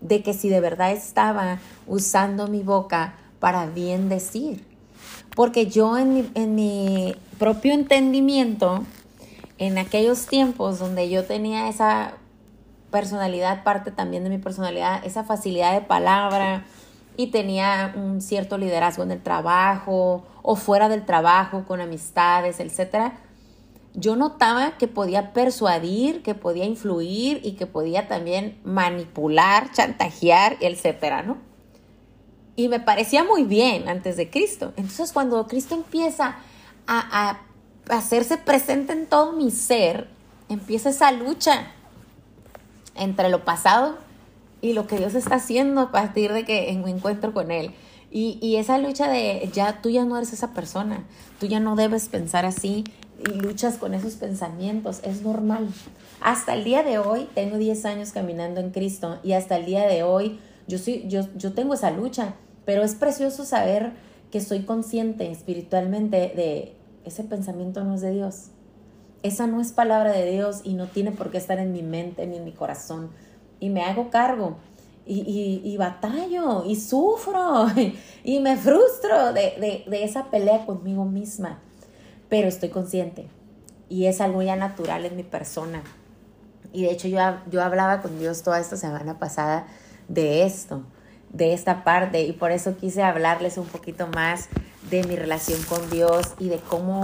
de 0.00 0.22
que 0.22 0.32
si 0.32 0.48
de 0.48 0.60
verdad 0.60 0.92
estaba 0.92 1.58
usando 1.86 2.48
mi 2.48 2.62
boca 2.62 3.14
para 3.40 3.66
bien 3.66 4.08
decir. 4.08 4.64
Porque 5.36 5.66
yo 5.66 5.98
en 5.98 6.14
mi, 6.14 6.30
en 6.34 6.54
mi 6.54 7.14
propio 7.38 7.74
entendimiento, 7.74 8.84
en 9.66 9.78
aquellos 9.78 10.26
tiempos 10.26 10.78
donde 10.78 11.08
yo 11.08 11.24
tenía 11.24 11.68
esa 11.68 12.14
personalidad, 12.90 13.64
parte 13.64 13.90
también 13.90 14.24
de 14.24 14.30
mi 14.30 14.38
personalidad, 14.38 15.04
esa 15.04 15.24
facilidad 15.24 15.72
de 15.72 15.80
palabra, 15.80 16.64
y 17.16 17.28
tenía 17.28 17.92
un 17.96 18.20
cierto 18.20 18.58
liderazgo 18.58 19.02
en 19.02 19.12
el 19.12 19.22
trabajo 19.22 20.24
o 20.42 20.56
fuera 20.56 20.88
del 20.88 21.04
trabajo, 21.04 21.64
con 21.66 21.80
amistades, 21.80 22.60
etc., 22.60 23.12
yo 23.96 24.16
notaba 24.16 24.76
que 24.76 24.88
podía 24.88 25.32
persuadir, 25.32 26.24
que 26.24 26.34
podía 26.34 26.64
influir 26.64 27.40
y 27.44 27.52
que 27.52 27.66
podía 27.66 28.08
también 28.08 28.58
manipular, 28.64 29.70
chantajear, 29.70 30.56
etcétera, 30.58 31.22
¿no? 31.22 31.38
Y 32.56 32.66
me 32.68 32.80
parecía 32.80 33.22
muy 33.22 33.44
bien 33.44 33.88
antes 33.88 34.16
de 34.16 34.30
Cristo. 34.30 34.72
Entonces, 34.76 35.12
cuando 35.12 35.46
Cristo 35.46 35.76
empieza 35.76 36.38
a, 36.88 37.28
a 37.30 37.40
hacerse 37.88 38.36
presente 38.36 38.92
en 38.92 39.06
todo 39.06 39.32
mi 39.32 39.50
ser, 39.50 40.08
empieza 40.48 40.90
esa 40.90 41.12
lucha 41.12 41.66
entre 42.96 43.28
lo 43.28 43.44
pasado 43.44 43.96
y 44.60 44.72
lo 44.72 44.86
que 44.86 44.98
Dios 44.98 45.14
está 45.14 45.36
haciendo 45.36 45.80
a 45.80 45.92
partir 45.92 46.32
de 46.32 46.44
que 46.44 46.72
me 46.82 46.90
encuentro 46.90 47.32
con 47.32 47.50
Él. 47.50 47.72
Y, 48.10 48.38
y, 48.40 48.56
esa 48.56 48.78
lucha 48.78 49.08
de 49.08 49.50
ya 49.52 49.82
tú 49.82 49.90
ya 49.90 50.04
no 50.04 50.16
eres 50.16 50.32
esa 50.32 50.52
persona, 50.54 51.04
tú 51.40 51.46
ya 51.46 51.58
no 51.58 51.74
debes 51.74 52.08
pensar 52.08 52.46
así 52.46 52.84
y 53.18 53.32
luchas 53.32 53.76
con 53.76 53.92
esos 53.92 54.14
pensamientos, 54.14 55.00
es 55.02 55.22
normal. 55.22 55.68
Hasta 56.20 56.54
el 56.54 56.62
día 56.62 56.84
de 56.84 56.98
hoy, 56.98 57.28
tengo 57.34 57.58
10 57.58 57.84
años 57.86 58.12
caminando 58.12 58.60
en 58.60 58.70
Cristo 58.70 59.18
y 59.24 59.32
hasta 59.32 59.56
el 59.56 59.66
día 59.66 59.86
de 59.88 60.04
hoy 60.04 60.38
yo, 60.68 60.78
soy, 60.78 61.04
yo, 61.08 61.22
yo 61.36 61.52
tengo 61.52 61.74
esa 61.74 61.90
lucha, 61.90 62.34
pero 62.64 62.84
es 62.84 62.94
precioso 62.94 63.44
saber 63.44 63.92
que 64.30 64.40
soy 64.40 64.60
consciente 64.62 65.30
espiritualmente 65.30 66.16
de 66.16 66.74
ese 67.04 67.24
pensamiento 67.24 67.84
no 67.84 67.94
es 67.94 68.00
de 68.00 68.12
Dios. 68.12 68.48
Esa 69.22 69.46
no 69.46 69.60
es 69.60 69.72
palabra 69.72 70.12
de 70.12 70.30
Dios 70.30 70.60
y 70.64 70.74
no 70.74 70.86
tiene 70.86 71.12
por 71.12 71.30
qué 71.30 71.38
estar 71.38 71.58
en 71.58 71.72
mi 71.72 71.82
mente 71.82 72.26
ni 72.26 72.36
en 72.36 72.44
mi 72.44 72.52
corazón 72.52 73.10
y 73.60 73.70
me 73.70 73.82
hago 73.82 74.10
cargo 74.10 74.56
y, 75.06 75.60
y, 75.62 75.76
batallo 75.76 76.64
y 76.64 76.76
sufro 76.76 77.66
y, 78.24 78.40
me 78.40 78.56
frustro 78.56 79.32
de, 79.32 79.84
esa 79.90 80.30
pelea 80.30 80.64
conmigo 80.64 81.04
misma, 81.04 81.60
pero 82.28 82.48
estoy 82.48 82.70
consciente 82.70 83.28
y 83.88 84.06
es 84.06 84.20
algo 84.20 84.42
ya 84.42 84.56
natural 84.56 85.04
en 85.04 85.16
mi 85.16 85.22
persona. 85.22 85.82
Y 86.72 86.82
de 86.82 86.90
hecho 86.90 87.08
yo, 87.08 87.18
yo 87.50 87.62
hablaba 87.62 88.00
con 88.00 88.18
Dios 88.18 88.42
toda 88.42 88.60
esta 88.60 88.76
semana 88.76 89.18
pasada 89.18 89.66
de 90.08 90.44
esto, 90.44 90.82
de 91.30 91.52
esta 91.52 91.84
parte, 91.84 92.22
y 92.22 92.32
por 92.32 92.50
eso 92.50 92.76
quise 92.76 93.02
hablarles 93.02 93.58
un 93.58 93.66
poquito 93.66 94.08
más 94.08 94.48
de 94.94 95.08
mi 95.08 95.16
relación 95.16 95.60
con 95.64 95.90
Dios 95.90 96.34
y 96.38 96.48
de 96.48 96.58
cómo 96.58 97.02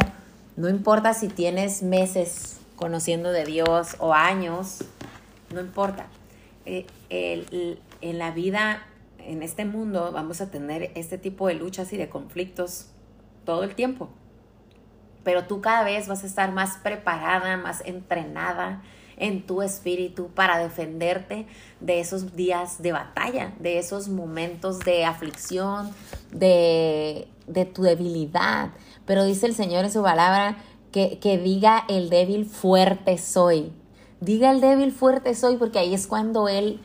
no 0.57 0.69
importa 0.69 1.13
si 1.15 1.29
tienes 1.29 1.83
meses 1.83 2.61
conociendo 2.77 3.33
de 3.33 3.45
Dios 3.45 3.97
o 3.99 4.15
años, 4.15 4.85
no 5.53 5.61
importa, 5.61 6.07
eh, 6.67 6.87
en 7.11 8.19
la 8.19 8.31
vida, 8.31 8.83
en 9.19 9.43
este 9.43 9.65
mundo, 9.65 10.13
vamos 10.13 10.41
a 10.41 10.51
tener 10.51 10.93
este 10.95 11.19
tipo 11.19 11.49
de 11.49 11.55
luchas 11.55 11.93
y 11.93 11.97
de 11.97 12.09
conflictos 12.09 12.87
todo 13.45 13.65
el 13.65 13.75
tiempo. 13.75 14.09
Pero 15.25 15.45
tú 15.45 15.61
cada 15.61 15.83
vez 15.83 16.09
vas 16.09 16.23
a 16.23 16.27
estar 16.27 16.53
más 16.53 16.79
preparada, 16.79 17.57
más 17.57 17.83
entrenada 17.85 18.83
en 19.17 19.47
tu 19.47 19.63
espíritu 19.63 20.29
para 20.29 20.59
defenderte 20.59 21.47
de 21.81 22.01
esos 22.01 22.37
días 22.37 22.83
de 22.83 22.93
batalla, 22.93 23.53
de 23.59 23.79
esos 23.79 24.09
momentos 24.09 24.79
de 24.81 25.05
aflicción, 25.05 25.91
de, 26.33 27.29
de 27.53 27.65
tu 27.65 27.83
debilidad. 27.83 28.71
Pero 29.07 29.25
dice 29.25 29.47
el 29.47 29.55
Señor 29.55 29.85
en 29.85 29.93
su 29.93 30.03
palabra 30.03 30.59
que, 30.93 31.19
que 31.19 31.39
diga 31.39 31.85
el 31.89 32.11
débil 32.11 32.47
fuerte 32.47 33.19
soy. 33.19 33.73
Diga 34.21 34.51
el 34.51 34.61
débil 34.61 34.93
fuerte 34.93 35.35
soy 35.35 35.57
porque 35.57 35.79
ahí 35.79 35.95
es 35.95 36.07
cuando 36.07 36.49
Él, 36.49 36.81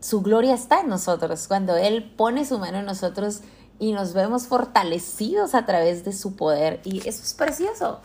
su 0.00 0.22
gloria 0.22 0.54
está 0.54 0.80
en 0.80 0.88
nosotros, 0.88 1.48
cuando 1.48 1.76
Él 1.76 2.12
pone 2.16 2.44
su 2.44 2.58
mano 2.58 2.78
en 2.78 2.84
nosotros 2.84 3.40
y 3.78 3.92
nos 3.92 4.12
vemos 4.12 4.46
fortalecidos 4.46 5.54
a 5.54 5.66
través 5.66 6.04
de 6.04 6.12
su 6.12 6.36
poder. 6.36 6.80
Y 6.84 6.98
eso 7.08 7.22
es 7.22 7.34
precioso. 7.34 8.00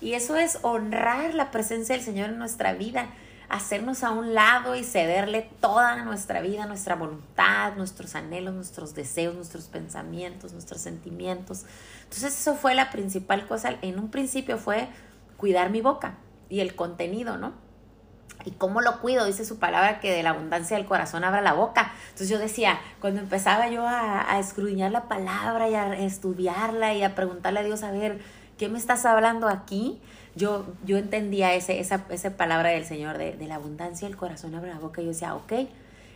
Y 0.00 0.14
eso 0.14 0.36
es 0.36 0.58
honrar 0.62 1.34
la 1.34 1.50
presencia 1.50 1.94
del 1.94 2.04
Señor 2.04 2.30
en 2.30 2.38
nuestra 2.38 2.72
vida, 2.74 3.10
hacernos 3.48 4.04
a 4.04 4.10
un 4.10 4.34
lado 4.34 4.76
y 4.76 4.84
cederle 4.84 5.48
toda 5.60 6.04
nuestra 6.04 6.40
vida, 6.40 6.66
nuestra 6.66 6.94
voluntad, 6.96 7.74
nuestros 7.76 8.14
anhelos, 8.14 8.54
nuestros 8.54 8.94
deseos, 8.94 9.34
nuestros 9.34 9.64
pensamientos, 9.64 10.52
nuestros 10.52 10.80
sentimientos. 10.80 11.64
Entonces 12.04 12.38
eso 12.38 12.54
fue 12.54 12.74
la 12.74 12.90
principal 12.90 13.46
cosa. 13.46 13.76
En 13.80 13.98
un 13.98 14.10
principio 14.10 14.58
fue 14.58 14.88
cuidar 15.36 15.70
mi 15.70 15.80
boca 15.80 16.14
y 16.50 16.60
el 16.60 16.74
contenido, 16.74 17.38
¿no? 17.38 17.52
¿Y 18.44 18.52
cómo 18.52 18.80
lo 18.80 19.00
cuido? 19.00 19.24
Dice 19.24 19.44
su 19.44 19.58
palabra 19.58 20.00
que 20.00 20.12
de 20.12 20.22
la 20.22 20.30
abundancia 20.30 20.76
del 20.76 20.86
corazón 20.86 21.24
abra 21.24 21.40
la 21.40 21.54
boca. 21.54 21.92
Entonces 22.04 22.28
yo 22.28 22.38
decía, 22.38 22.78
cuando 23.00 23.20
empezaba 23.20 23.68
yo 23.68 23.86
a, 23.86 24.20
a 24.20 24.90
la 24.90 25.08
palabra 25.08 25.68
y 25.68 25.74
a 25.74 25.98
estudiarla 25.98 26.94
y 26.94 27.02
a 27.02 27.14
preguntarle 27.14 27.60
a 27.60 27.62
Dios, 27.64 27.82
a 27.82 27.90
ver, 27.90 28.20
¿qué 28.58 28.68
me 28.68 28.78
estás 28.78 29.06
hablando 29.06 29.48
aquí? 29.48 30.00
Yo, 30.34 30.66
yo 30.84 30.98
entendía 30.98 31.54
ese, 31.54 31.80
esa, 31.80 32.04
esa 32.10 32.36
palabra 32.36 32.70
del 32.70 32.84
Señor 32.84 33.16
de, 33.16 33.36
la 33.46 33.54
abundancia 33.54 34.06
del 34.06 34.16
corazón 34.16 34.54
abra 34.54 34.74
la 34.74 34.80
boca. 34.80 35.00
Y 35.00 35.04
yo 35.04 35.12
decía, 35.12 35.34
ok, 35.34 35.52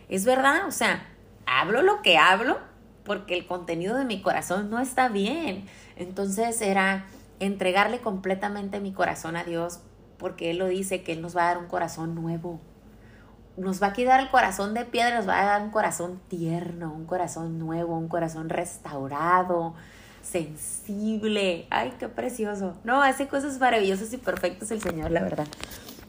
es 0.09 0.25
verdad, 0.25 0.67
o 0.67 0.71
sea, 0.71 1.07
hablo 1.45 1.81
lo 1.81 2.01
que 2.01 2.17
hablo 2.17 2.59
porque 3.03 3.33
el 3.33 3.47
contenido 3.47 3.97
de 3.97 4.05
mi 4.05 4.21
corazón 4.21 4.69
no 4.69 4.79
está 4.79 5.09
bien. 5.09 5.65
Entonces 5.95 6.61
era 6.61 7.05
entregarle 7.39 7.99
completamente 7.99 8.79
mi 8.79 8.93
corazón 8.93 9.35
a 9.35 9.43
Dios 9.43 9.79
porque 10.17 10.51
Él 10.51 10.57
lo 10.57 10.67
dice, 10.67 11.03
que 11.03 11.13
Él 11.13 11.21
nos 11.21 11.35
va 11.35 11.43
a 11.43 11.47
dar 11.47 11.57
un 11.57 11.67
corazón 11.67 12.15
nuevo. 12.15 12.61
Nos 13.57 13.83
va 13.83 13.87
a 13.87 13.93
quitar 13.93 14.19
el 14.19 14.29
corazón 14.29 14.73
de 14.73 14.85
piedra, 14.85 15.17
nos 15.17 15.27
va 15.27 15.41
a 15.41 15.45
dar 15.45 15.61
un 15.61 15.69
corazón 15.69 16.21
tierno, 16.27 16.93
un 16.93 17.05
corazón 17.05 17.59
nuevo, 17.59 17.97
un 17.97 18.07
corazón 18.07 18.49
restaurado, 18.49 19.75
sensible. 20.23 21.67
Ay, 21.69 21.93
qué 21.99 22.09
precioso. 22.09 22.73
No, 22.83 23.01
hace 23.01 23.27
cosas 23.27 23.59
maravillosas 23.59 24.11
y 24.13 24.17
perfectas 24.17 24.71
el 24.71 24.81
Señor, 24.81 25.11
la 25.11 25.21
verdad. 25.21 25.47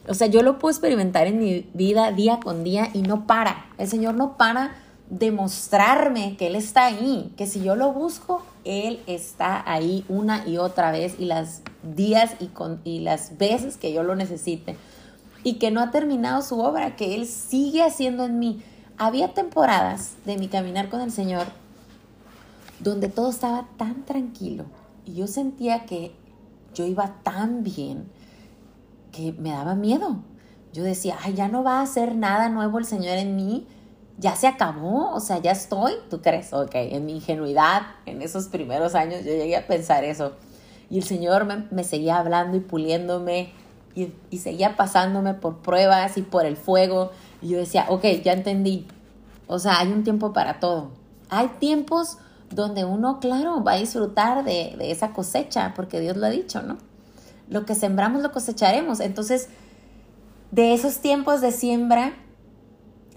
O 0.08 0.14
sea, 0.14 0.26
yo 0.26 0.42
lo 0.42 0.58
puedo 0.58 0.72
experimentar 0.72 1.26
en 1.26 1.38
mi 1.38 1.68
vida 1.74 2.12
día 2.12 2.40
con 2.42 2.64
día 2.64 2.88
y 2.92 3.02
no 3.02 3.26
para. 3.26 3.66
El 3.78 3.88
Señor 3.88 4.14
no 4.14 4.36
para 4.36 4.74
demostrarme 5.08 6.36
que 6.36 6.46
Él 6.46 6.56
está 6.56 6.86
ahí, 6.86 7.32
que 7.36 7.46
si 7.46 7.62
yo 7.62 7.76
lo 7.76 7.92
busco, 7.92 8.42
Él 8.64 9.00
está 9.06 9.62
ahí 9.70 10.04
una 10.08 10.46
y 10.46 10.58
otra 10.58 10.92
vez 10.92 11.16
y 11.18 11.26
las 11.26 11.62
días 11.82 12.34
y, 12.40 12.46
con, 12.46 12.80
y 12.84 13.00
las 13.00 13.36
veces 13.38 13.76
que 13.76 13.92
yo 13.92 14.02
lo 14.02 14.14
necesite. 14.14 14.76
Y 15.42 15.54
que 15.54 15.70
no 15.70 15.80
ha 15.80 15.90
terminado 15.90 16.40
su 16.42 16.60
obra, 16.60 16.96
que 16.96 17.14
Él 17.14 17.26
sigue 17.26 17.82
haciendo 17.82 18.24
en 18.24 18.38
mí. 18.38 18.62
Había 18.96 19.34
temporadas 19.34 20.14
de 20.24 20.38
mi 20.38 20.48
caminar 20.48 20.88
con 20.88 21.00
el 21.00 21.10
Señor 21.10 21.46
donde 22.84 23.08
todo 23.08 23.30
estaba 23.30 23.66
tan 23.78 24.04
tranquilo 24.04 24.66
y 25.06 25.14
yo 25.14 25.26
sentía 25.26 25.86
que 25.86 26.14
yo 26.74 26.84
iba 26.84 27.14
tan 27.22 27.62
bien 27.62 28.10
que 29.10 29.32
me 29.32 29.50
daba 29.50 29.74
miedo. 29.74 30.18
Yo 30.72 30.82
decía, 30.82 31.16
ay, 31.22 31.34
ya 31.34 31.48
no 31.48 31.62
va 31.62 31.78
a 31.78 31.82
hacer 31.82 32.14
nada 32.14 32.48
nuevo 32.48 32.78
el 32.78 32.84
Señor 32.84 33.16
en 33.16 33.36
mí, 33.36 33.66
ya 34.18 34.36
se 34.36 34.46
acabó, 34.46 35.12
o 35.14 35.20
sea, 35.20 35.38
ya 35.38 35.52
estoy, 35.52 35.92
¿tú 36.10 36.20
crees? 36.20 36.52
Ok, 36.52 36.74
en 36.74 37.06
mi 37.06 37.16
ingenuidad, 37.16 37.82
en 38.06 38.22
esos 38.22 38.48
primeros 38.48 38.94
años, 38.94 39.24
yo 39.24 39.32
llegué 39.32 39.56
a 39.56 39.66
pensar 39.66 40.04
eso. 40.04 40.32
Y 40.90 40.98
el 40.98 41.04
Señor 41.04 41.46
me, 41.70 41.84
seguía 41.84 42.18
hablando 42.18 42.56
y 42.56 42.60
puliéndome 42.60 43.52
y, 43.94 44.12
y, 44.30 44.38
seguía 44.38 44.76
pasándome 44.76 45.34
por 45.34 45.58
pruebas 45.58 46.18
y 46.18 46.22
por 46.22 46.44
el 46.44 46.56
fuego. 46.56 47.12
Y 47.40 47.48
yo 47.48 47.58
decía, 47.58 47.86
ok, 47.88 48.04
ya 48.22 48.32
entendí. 48.32 48.86
O 49.46 49.58
sea, 49.58 49.78
hay 49.78 49.92
un 49.92 50.04
tiempo 50.04 50.32
para 50.32 50.60
todo. 50.60 50.90
Hay 51.30 51.48
tiempos 51.58 52.18
donde 52.54 52.84
uno, 52.84 53.20
claro, 53.20 53.62
va 53.62 53.72
a 53.72 53.76
disfrutar 53.76 54.44
de, 54.44 54.76
esa 54.80 55.12
cosecha, 55.12 55.72
porque 55.74 56.00
Dios 56.00 56.16
lo 56.16 56.26
ha 56.26 56.30
dicho, 56.30 56.62
¿no? 56.62 56.78
Lo 57.48 57.66
que 57.66 57.74
sembramos 57.74 58.22
lo 58.22 58.32
cosecharemos. 58.32 59.00
Entonces, 59.00 59.48
de 60.50 60.72
esos 60.72 60.98
tiempos 60.98 61.40
de 61.40 61.52
siembra, 61.52 62.14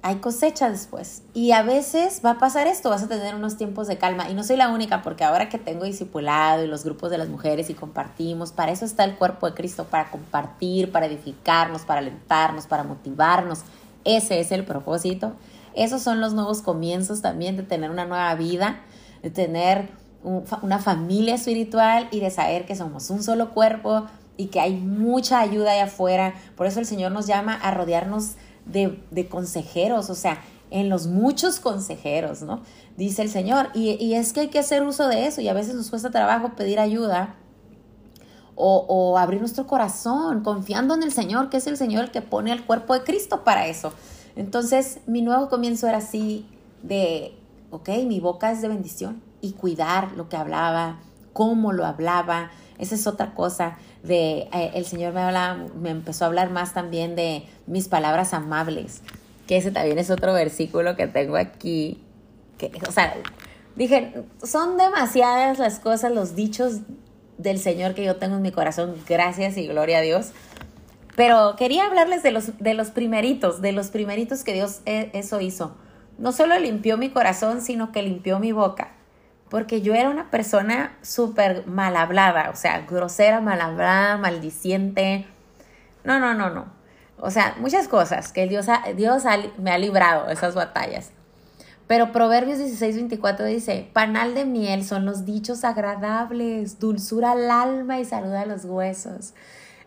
hay 0.01 0.15
cosecha 0.17 0.69
después. 0.69 1.23
Y 1.33 1.51
a 1.51 1.61
veces 1.61 2.21
va 2.25 2.31
a 2.31 2.37
pasar 2.37 2.67
esto, 2.67 2.89
vas 2.89 3.03
a 3.03 3.07
tener 3.07 3.35
unos 3.35 3.57
tiempos 3.57 3.87
de 3.87 3.97
calma. 3.97 4.29
Y 4.29 4.33
no 4.33 4.43
soy 4.43 4.57
la 4.57 4.69
única, 4.69 5.01
porque 5.01 5.23
ahora 5.23 5.49
que 5.49 5.59
tengo 5.59 5.85
discipulado 5.85 6.63
y 6.63 6.67
los 6.67 6.83
grupos 6.83 7.11
de 7.11 7.17
las 7.17 7.29
mujeres 7.29 7.69
y 7.69 7.73
compartimos, 7.73 8.51
para 8.51 8.71
eso 8.71 8.85
está 8.85 9.03
el 9.03 9.15
cuerpo 9.15 9.47
de 9.47 9.55
Cristo, 9.55 9.85
para 9.85 10.09
compartir, 10.09 10.91
para 10.91 11.05
edificarnos, 11.05 11.83
para 11.83 11.99
alentarnos, 11.99 12.67
para 12.67 12.83
motivarnos. 12.83 13.61
Ese 14.03 14.39
es 14.39 14.51
el 14.51 14.65
propósito. 14.65 15.33
Esos 15.73 16.01
son 16.01 16.21
los 16.21 16.33
nuevos 16.33 16.61
comienzos 16.61 17.21
también 17.21 17.55
de 17.55 17.63
tener 17.63 17.91
una 17.91 18.05
nueva 18.05 18.33
vida, 18.33 18.79
de 19.21 19.29
tener 19.29 19.89
una 20.23 20.79
familia 20.79 21.35
espiritual 21.35 22.07
y 22.11 22.19
de 22.19 22.31
saber 22.31 22.65
que 22.65 22.75
somos 22.75 23.09
un 23.09 23.23
solo 23.23 23.51
cuerpo 23.51 24.05
y 24.35 24.47
que 24.47 24.59
hay 24.59 24.75
mucha 24.75 25.39
ayuda 25.39 25.71
allá 25.71 25.85
afuera. 25.85 26.35
Por 26.55 26.67
eso 26.67 26.79
el 26.79 26.85
Señor 26.85 27.11
nos 27.11 27.27
llama 27.27 27.53
a 27.55 27.71
rodearnos 27.71 28.35
de, 28.65 29.27
consejeros, 29.29 30.09
o 30.09 30.15
sea, 30.15 30.41
en 30.69 30.89
los 30.89 31.07
muchos 31.07 31.59
consejeros, 31.59 32.41
¿no? 32.41 32.61
Dice 32.97 33.21
el 33.21 33.29
Señor. 33.29 33.69
Y, 33.73 34.13
es 34.13 34.33
que 34.33 34.41
hay 34.41 34.47
que 34.49 34.59
hacer 34.59 34.83
uso 34.83 35.07
de 35.07 35.27
eso 35.27 35.41
y 35.41 35.47
a 35.47 35.53
veces 35.53 35.75
nos 35.75 35.89
cuesta 35.89 36.11
trabajo 36.11 36.55
pedir 36.55 36.79
ayuda 36.79 37.35
o, 38.55 38.85
o, 38.87 39.17
abrir 39.17 39.39
nuestro 39.39 39.65
corazón 39.67 40.43
confiando 40.43 40.93
en 40.95 41.03
el 41.03 41.11
Señor, 41.11 41.49
que 41.49 41.57
es 41.57 41.67
el 41.67 41.77
Señor 41.77 42.05
el 42.05 42.11
que 42.11 42.21
pone 42.21 42.51
al 42.51 42.65
cuerpo 42.65 42.93
de 42.93 43.03
Cristo 43.03 43.43
para 43.43 43.67
eso. 43.67 43.93
Entonces, 44.35 44.99
mi 45.07 45.21
nuevo 45.21 45.49
comienzo 45.49 45.87
era 45.87 45.97
así 45.97 46.45
de, 46.83 47.33
ok, 47.71 47.89
mi 48.05 48.19
boca 48.19 48.51
es 48.51 48.61
de 48.61 48.67
bendición 48.67 49.21
y 49.41 49.53
cuidar 49.53 50.13
lo 50.13 50.29
que 50.29 50.37
hablaba, 50.37 50.99
cómo 51.33 51.73
lo 51.73 51.85
hablaba. 51.85 52.51
Esa 52.77 52.95
es 52.95 53.07
otra 53.07 53.33
cosa 53.33 53.77
de, 54.03 54.47
eh, 54.53 54.71
el 54.75 54.85
Señor 54.85 55.13
me, 55.13 55.21
hablaba, 55.21 55.65
me 55.79 55.89
empezó 55.89 56.25
a 56.25 56.27
hablar 56.27 56.49
más 56.49 56.73
también 56.73 57.15
de 57.15 57.43
mis 57.65 57.87
palabras 57.87 58.33
amables, 58.33 59.01
que 59.47 59.57
ese 59.57 59.71
también 59.71 59.99
es 59.99 60.09
otro 60.09 60.33
versículo 60.33 60.95
que 60.95 61.07
tengo 61.07 61.37
aquí, 61.37 62.03
que, 62.57 62.71
o 62.87 62.91
sea, 62.91 63.15
dije, 63.75 64.13
son 64.43 64.77
demasiadas 64.77 65.59
las 65.59 65.79
cosas, 65.79 66.11
los 66.11 66.35
dichos 66.35 66.81
del 67.37 67.59
Señor 67.59 67.93
que 67.93 68.03
yo 68.03 68.15
tengo 68.15 68.37
en 68.37 68.41
mi 68.41 68.51
corazón, 68.51 68.95
gracias 69.07 69.57
y 69.57 69.67
gloria 69.67 69.99
a 69.99 70.01
Dios. 70.01 70.31
Pero 71.15 71.55
quería 71.57 71.85
hablarles 71.87 72.21
de 72.21 72.31
los, 72.31 72.57
de 72.59 72.73
los 72.75 72.91
primeritos, 72.91 73.61
de 73.61 73.71
los 73.71 73.87
primeritos 73.87 74.43
que 74.43 74.53
Dios 74.53 74.81
eh, 74.85 75.09
eso 75.13 75.41
hizo. 75.41 75.75
No 76.17 76.31
solo 76.31 76.57
limpió 76.57 76.97
mi 76.97 77.09
corazón, 77.09 77.61
sino 77.61 77.91
que 77.91 78.01
limpió 78.03 78.39
mi 78.39 78.51
boca 78.51 78.97
porque 79.49 79.81
yo 79.81 79.93
era 79.93 80.09
una 80.09 80.29
persona 80.29 80.97
súper 81.01 81.65
mal 81.67 81.95
hablada, 81.95 82.49
o 82.49 82.55
sea, 82.55 82.81
grosera, 82.81 83.39
mal 83.39 83.61
hablada, 83.61 84.17
maldiciente. 84.17 85.25
No, 86.03 86.19
no, 86.19 86.33
no, 86.33 86.49
no. 86.49 86.65
O 87.19 87.31
sea, 87.31 87.55
muchas 87.59 87.87
cosas 87.87 88.31
que 88.31 88.47
Dios, 88.47 88.67
Dios 88.95 89.23
me 89.57 89.71
ha 89.71 89.77
librado 89.77 90.29
esas 90.29 90.53
batallas. 90.53 91.11
Pero 91.87 92.11
Proverbios 92.11 92.57
16, 92.57 92.95
24 92.95 93.45
dice, 93.45 93.89
panal 93.93 94.35
de 94.35 94.43
miel 94.43 94.83
son 94.83 95.05
los 95.05 95.23
dichos 95.25 95.63
agradables, 95.63 96.79
dulzura 96.79 97.31
al 97.31 97.49
alma 97.49 97.99
y 97.99 98.05
salud 98.05 98.33
a 98.33 98.45
los 98.45 98.65
huesos. 98.65 99.33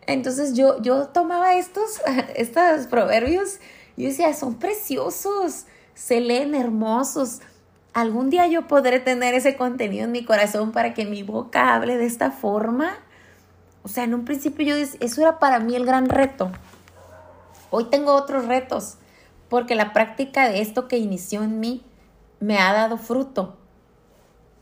Entonces 0.07 0.55
yo, 0.55 0.81
yo 0.81 1.09
tomaba 1.09 1.55
estos, 1.55 2.01
estos 2.35 2.87
proverbios 2.87 3.59
y 3.97 4.07
decía, 4.07 4.33
son 4.33 4.55
preciosos, 4.55 5.67
se 6.01 6.23
leen 6.23 6.55
hermosos, 6.55 7.41
¿algún 7.93 8.31
día 8.31 8.47
yo 8.47 8.67
podré 8.67 9.01
tener 9.01 9.35
ese 9.35 9.57
contenido 9.57 10.07
en 10.07 10.13
mi 10.13 10.25
corazón 10.25 10.73
para 10.73 10.95
que 10.95 11.05
mi 11.05 11.23
boca 11.23 11.75
hable 11.75 11.99
de 11.99 12.07
esta 12.07 12.31
forma? 12.31 12.97
O 13.83 13.89
sea, 13.89 14.05
en 14.05 14.15
un 14.15 14.25
principio 14.25 14.65
yo 14.65 14.77
eso 14.77 15.21
era 15.21 15.39
para 15.39 15.61
mí 15.61 15.77
el 15.77 15.85
gran 15.85 16.09
reto. 16.09 16.51
Hoy 17.69 17.85
tengo 17.91 18.15
otros 18.15 18.47
retos, 18.47 18.97
porque 19.51 19.75
la 19.75 19.93
práctica 19.93 20.49
de 20.49 20.63
esto 20.63 20.89
que 20.89 20.97
inició 20.97 21.43
en 21.43 21.61
mí 21.61 21.85
me 22.41 22.57
ha 22.57 22.73
dado 22.73 22.97
fruto. 22.97 23.59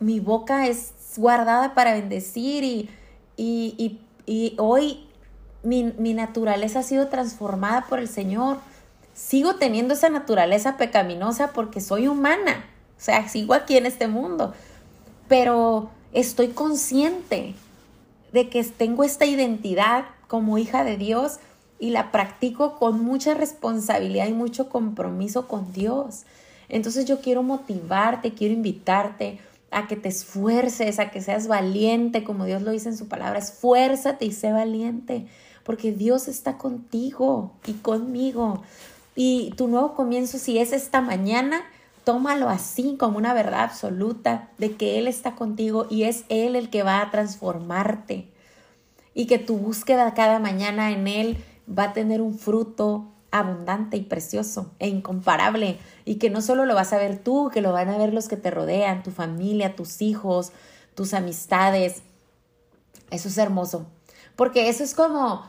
Mi 0.00 0.18
boca 0.18 0.66
es 0.66 0.92
guardada 1.16 1.72
para 1.74 1.92
bendecir 1.92 2.64
y, 2.64 2.90
y, 3.36 4.00
y, 4.26 4.56
hoy 4.58 5.06
mi, 5.62 5.94
mi 5.98 6.14
naturaleza 6.14 6.80
ha 6.80 6.82
sido 6.82 7.06
transformada 7.06 7.86
por 7.88 8.00
el 8.00 8.08
Señor. 8.08 8.58
Sigo 9.18 9.56
teniendo 9.56 9.94
esa 9.94 10.08
naturaleza 10.08 10.76
pecaminosa 10.76 11.52
porque 11.52 11.80
soy 11.80 12.06
humana 12.06 12.64
o 12.98 13.00
sea, 13.00 13.28
sigo 13.28 13.54
aquí 13.54 13.76
en 13.76 13.86
este 13.86 14.08
mundo, 14.08 14.54
pero 15.28 15.88
estoy 16.12 16.48
consciente 16.48 17.54
de 18.32 18.48
que 18.48 18.64
tengo 18.64 19.04
esta 19.04 19.24
identidad 19.24 20.06
como 20.26 20.58
hija 20.58 20.82
de 20.82 20.96
Dios 20.96 21.38
y 21.78 21.90
la 21.90 22.10
practico 22.10 22.76
con 22.76 23.00
mucha 23.04 23.34
responsabilidad 23.34 24.26
y 24.26 24.32
mucho 24.32 24.68
compromiso 24.68 25.46
con 25.46 25.72
Dios. 25.72 26.24
Entonces 26.68 27.04
yo 27.04 27.20
quiero 27.20 27.44
motivarte, 27.44 28.34
quiero 28.34 28.52
invitarte 28.52 29.38
a 29.70 29.86
que 29.86 29.94
te 29.94 30.08
esfuerces, 30.08 30.98
a 30.98 31.10
que 31.12 31.20
seas 31.20 31.46
valiente, 31.46 32.24
como 32.24 32.46
Dios 32.46 32.62
lo 32.62 32.72
dice 32.72 32.88
en 32.88 32.96
su 32.96 33.06
palabra, 33.06 33.38
esfuérzate 33.38 34.24
y 34.24 34.32
sé 34.32 34.50
valiente, 34.50 35.28
porque 35.62 35.92
Dios 35.92 36.26
está 36.26 36.58
contigo 36.58 37.52
y 37.64 37.74
conmigo. 37.74 38.64
Y 39.20 39.50
tu 39.56 39.66
nuevo 39.66 39.96
comienzo, 39.96 40.38
si 40.38 40.58
es 40.58 40.72
esta 40.72 41.00
mañana, 41.00 41.62
tómalo 42.04 42.48
así 42.48 42.94
como 42.96 43.18
una 43.18 43.34
verdad 43.34 43.62
absoluta 43.62 44.48
de 44.58 44.76
que 44.76 44.96
Él 44.96 45.08
está 45.08 45.34
contigo 45.34 45.88
y 45.90 46.04
es 46.04 46.22
Él 46.28 46.54
el 46.54 46.70
que 46.70 46.84
va 46.84 47.02
a 47.02 47.10
transformarte. 47.10 48.28
Y 49.14 49.26
que 49.26 49.40
tu 49.40 49.56
búsqueda 49.58 50.14
cada 50.14 50.38
mañana 50.38 50.92
en 50.92 51.08
Él 51.08 51.44
va 51.68 51.86
a 51.86 51.92
tener 51.94 52.20
un 52.20 52.38
fruto 52.38 53.08
abundante 53.32 53.96
y 53.96 54.02
precioso 54.02 54.70
e 54.78 54.86
incomparable. 54.86 55.80
Y 56.04 56.18
que 56.18 56.30
no 56.30 56.40
solo 56.40 56.64
lo 56.64 56.76
vas 56.76 56.92
a 56.92 56.98
ver 56.98 57.18
tú, 57.18 57.50
que 57.52 57.60
lo 57.60 57.72
van 57.72 57.88
a 57.88 57.98
ver 57.98 58.14
los 58.14 58.28
que 58.28 58.36
te 58.36 58.52
rodean, 58.52 59.02
tu 59.02 59.10
familia, 59.10 59.74
tus 59.74 60.00
hijos, 60.00 60.52
tus 60.94 61.12
amistades. 61.12 62.02
Eso 63.10 63.26
es 63.26 63.36
hermoso, 63.36 63.84
porque 64.36 64.68
eso 64.68 64.84
es 64.84 64.94
como 64.94 65.42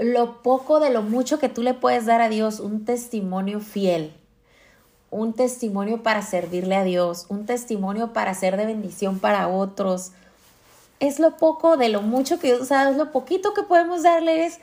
lo 0.00 0.42
poco 0.42 0.80
de 0.80 0.90
lo 0.90 1.02
mucho 1.02 1.38
que 1.38 1.48
tú 1.48 1.62
le 1.62 1.74
puedes 1.74 2.06
dar 2.06 2.20
a 2.20 2.28
Dios, 2.28 2.60
un 2.60 2.84
testimonio 2.84 3.60
fiel 3.60 4.12
un 5.10 5.32
testimonio 5.32 6.02
para 6.02 6.22
servirle 6.22 6.76
a 6.76 6.84
Dios, 6.84 7.26
un 7.28 7.44
testimonio 7.44 8.12
para 8.12 8.34
ser 8.34 8.56
de 8.56 8.66
bendición 8.66 9.18
para 9.18 9.48
otros. 9.48 10.12
Es 11.00 11.18
lo 11.18 11.36
poco 11.36 11.76
de 11.76 11.88
lo 11.88 12.02
mucho 12.02 12.38
que 12.38 12.48
Dios 12.48 12.70
es 12.70 12.96
lo 12.96 13.10
poquito 13.10 13.52
que 13.52 13.62
podemos 13.62 14.02
darle 14.02 14.46
es 14.46 14.58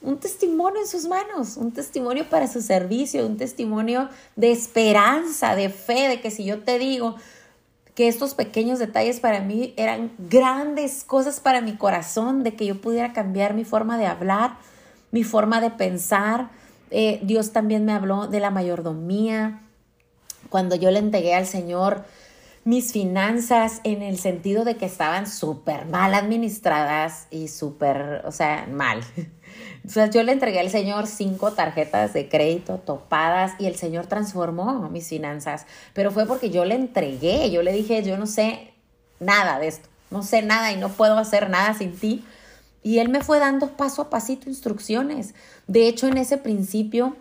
un 0.00 0.18
testimonio 0.18 0.80
en 0.80 0.86
sus 0.86 1.06
manos, 1.06 1.56
un 1.56 1.72
testimonio 1.72 2.28
para 2.30 2.46
su 2.46 2.62
servicio, 2.62 3.26
un 3.26 3.36
testimonio 3.36 4.08
de 4.36 4.52
esperanza, 4.52 5.56
de 5.56 5.70
fe, 5.70 6.08
de 6.08 6.20
que 6.20 6.30
si 6.30 6.44
yo 6.44 6.62
te 6.62 6.78
digo 6.78 7.16
que 7.98 8.06
estos 8.06 8.34
pequeños 8.34 8.78
detalles 8.78 9.18
para 9.18 9.40
mí 9.40 9.74
eran 9.76 10.12
grandes 10.18 11.02
cosas 11.02 11.40
para 11.40 11.60
mi 11.60 11.74
corazón, 11.74 12.44
de 12.44 12.54
que 12.54 12.64
yo 12.64 12.80
pudiera 12.80 13.12
cambiar 13.12 13.54
mi 13.54 13.64
forma 13.64 13.98
de 13.98 14.06
hablar, 14.06 14.56
mi 15.10 15.24
forma 15.24 15.60
de 15.60 15.72
pensar. 15.72 16.50
Eh, 16.92 17.18
Dios 17.24 17.52
también 17.52 17.84
me 17.84 17.90
habló 17.90 18.28
de 18.28 18.38
la 18.38 18.52
mayordomía, 18.52 19.62
cuando 20.48 20.76
yo 20.76 20.92
le 20.92 21.00
entregué 21.00 21.34
al 21.34 21.46
Señor 21.46 22.04
mis 22.62 22.92
finanzas 22.92 23.80
en 23.82 24.02
el 24.02 24.16
sentido 24.20 24.64
de 24.64 24.76
que 24.76 24.86
estaban 24.86 25.26
súper 25.26 25.86
mal 25.86 26.14
administradas 26.14 27.26
y 27.32 27.48
súper, 27.48 28.22
o 28.24 28.30
sea, 28.30 28.68
mal. 28.70 29.00
Entonces 29.88 30.14
yo 30.14 30.22
le 30.22 30.32
entregué 30.32 30.60
al 30.60 30.68
Señor 30.68 31.06
cinco 31.06 31.52
tarjetas 31.52 32.12
de 32.12 32.28
crédito 32.28 32.76
topadas 32.76 33.52
y 33.58 33.64
el 33.64 33.76
Señor 33.76 34.06
transformó 34.06 34.86
mis 34.90 35.08
finanzas, 35.08 35.64
pero 35.94 36.10
fue 36.10 36.26
porque 36.26 36.50
yo 36.50 36.66
le 36.66 36.74
entregué, 36.74 37.50
yo 37.50 37.62
le 37.62 37.72
dije, 37.72 38.02
yo 38.02 38.18
no 38.18 38.26
sé 38.26 38.74
nada 39.18 39.58
de 39.58 39.68
esto, 39.68 39.88
no 40.10 40.22
sé 40.22 40.42
nada 40.42 40.72
y 40.72 40.76
no 40.76 40.90
puedo 40.90 41.16
hacer 41.16 41.48
nada 41.48 41.72
sin 41.72 41.96
ti. 41.96 42.22
Y 42.82 42.98
Él 42.98 43.08
me 43.08 43.22
fue 43.22 43.38
dando 43.38 43.78
paso 43.78 44.02
a 44.02 44.10
pasito 44.10 44.50
instrucciones. 44.50 45.34
De 45.66 45.88
hecho, 45.88 46.06
en 46.06 46.18
ese 46.18 46.36
principio, 46.36 47.16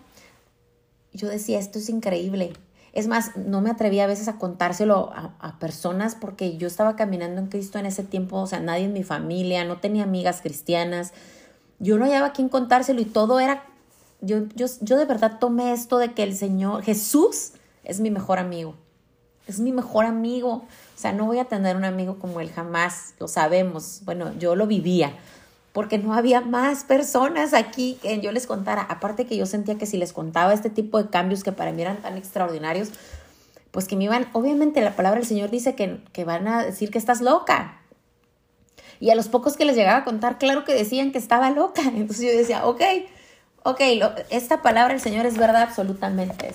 yo 1.14 1.30
decía, 1.30 1.60
esto 1.60 1.80
es 1.80 1.88
increíble, 1.88 2.52
es 2.92 3.08
más, 3.08 3.38
no 3.38 3.62
me 3.62 3.70
atreví 3.70 4.02
a 4.02 4.08
veces 4.08 4.28
a 4.28 4.40
contárselo 4.40 5.14
a, 5.14 5.58
personas 5.60 6.16
porque 6.16 6.58
yo 6.58 6.68
estaba 6.68 6.98
caminando 6.98 7.40
en 7.40 7.48
Cristo 7.48 7.80
en 7.80 7.86
ese 7.86 8.04
tiempo, 8.04 8.42
o 8.42 8.48
sea, 8.48 8.60
nadie 8.60 8.84
en 8.84 8.94
mi 8.94 9.04
familia, 9.04 9.64
no 9.64 9.78
tenía 9.78 10.04
amigas 10.04 10.42
cristianas, 10.42 11.14
yo 11.80 11.98
no 11.98 12.06
hallaba 12.06 12.28
a 12.28 12.34
quién 12.34 12.50
contárselo 12.50 13.02
y 13.02 13.06
todo 13.06 13.40
era, 13.40 13.64
yo, 14.22 14.48
yo, 14.56 14.68
yo 14.82 14.98
de 14.98 15.06
verdad 15.06 15.40
tomé 15.40 15.74
esto 15.74 15.98
de 15.98 16.14
que 16.14 16.24
el 16.24 16.36
Señor, 16.36 16.84
Jesús 16.84 17.54
es 17.84 18.00
mi 18.00 18.12
mejor 18.12 18.40
amigo. 18.40 18.76
Es 19.48 19.60
mi 19.60 19.72
mejor 19.72 20.06
amigo. 20.06 20.50
O 20.50 21.00
sea, 21.00 21.14
no 21.14 21.26
voy 21.26 21.40
a 21.40 21.46
tener 21.46 21.78
un 21.78 21.86
amigo 21.86 22.20
como 22.20 22.42
él 22.42 22.52
jamás, 22.52 23.14
lo 23.20 23.28
sabemos. 23.28 24.02
Bueno, 24.04 24.34
yo 24.38 24.56
lo 24.56 24.68
vivía 24.68 25.14
porque 25.78 26.00
no 26.00 26.16
había 26.16 26.42
más 26.42 26.86
personas 26.86 27.54
aquí 27.54 28.00
que 28.02 28.20
yo 28.20 28.32
les 28.32 28.48
contara. 28.48 28.82
Aparte 28.82 29.28
que 29.28 29.38
yo 29.38 29.46
sentía 29.46 29.78
que 29.78 29.86
si 29.86 29.96
les 29.98 30.12
contaba 30.12 30.52
este 30.52 30.72
tipo 30.72 30.98
de 31.02 31.12
cambios 31.12 31.44
que 31.44 31.52
para 31.52 31.72
mí 31.72 31.84
eran 31.84 32.02
tan 32.02 32.18
extraordinarios, 32.18 32.90
pues 33.70 33.88
que 33.88 33.96
me 33.96 34.06
iban, 34.06 34.28
obviamente 34.34 34.82
la 34.82 34.96
palabra 34.96 35.20
del 35.20 35.28
Señor 35.28 35.52
dice 35.52 35.76
que, 35.76 36.04
que 36.14 36.26
van 36.26 36.48
a 36.48 36.64
decir 36.64 36.90
que 36.90 36.98
estás 36.98 37.22
loca. 37.22 37.80
Y 39.00 39.10
a 39.10 39.16
los 39.16 39.28
pocos 39.28 39.56
que 39.56 39.66
les 39.66 39.76
llegaba 39.76 40.00
a 40.00 40.04
contar, 40.04 40.38
claro 40.38 40.64
que 40.64 40.74
decían 40.74 41.12
que 41.12 41.18
estaba 41.18 41.50
loca. 41.50 41.82
Entonces 41.86 42.32
yo 42.32 42.38
decía, 42.38 42.66
ok, 42.66 42.82
ok, 43.64 43.82
esta 44.30 44.62
palabra 44.62 44.94
del 44.94 45.02
Señor 45.02 45.26
es 45.26 45.38
verdad 45.38 45.64
absolutamente, 45.64 46.54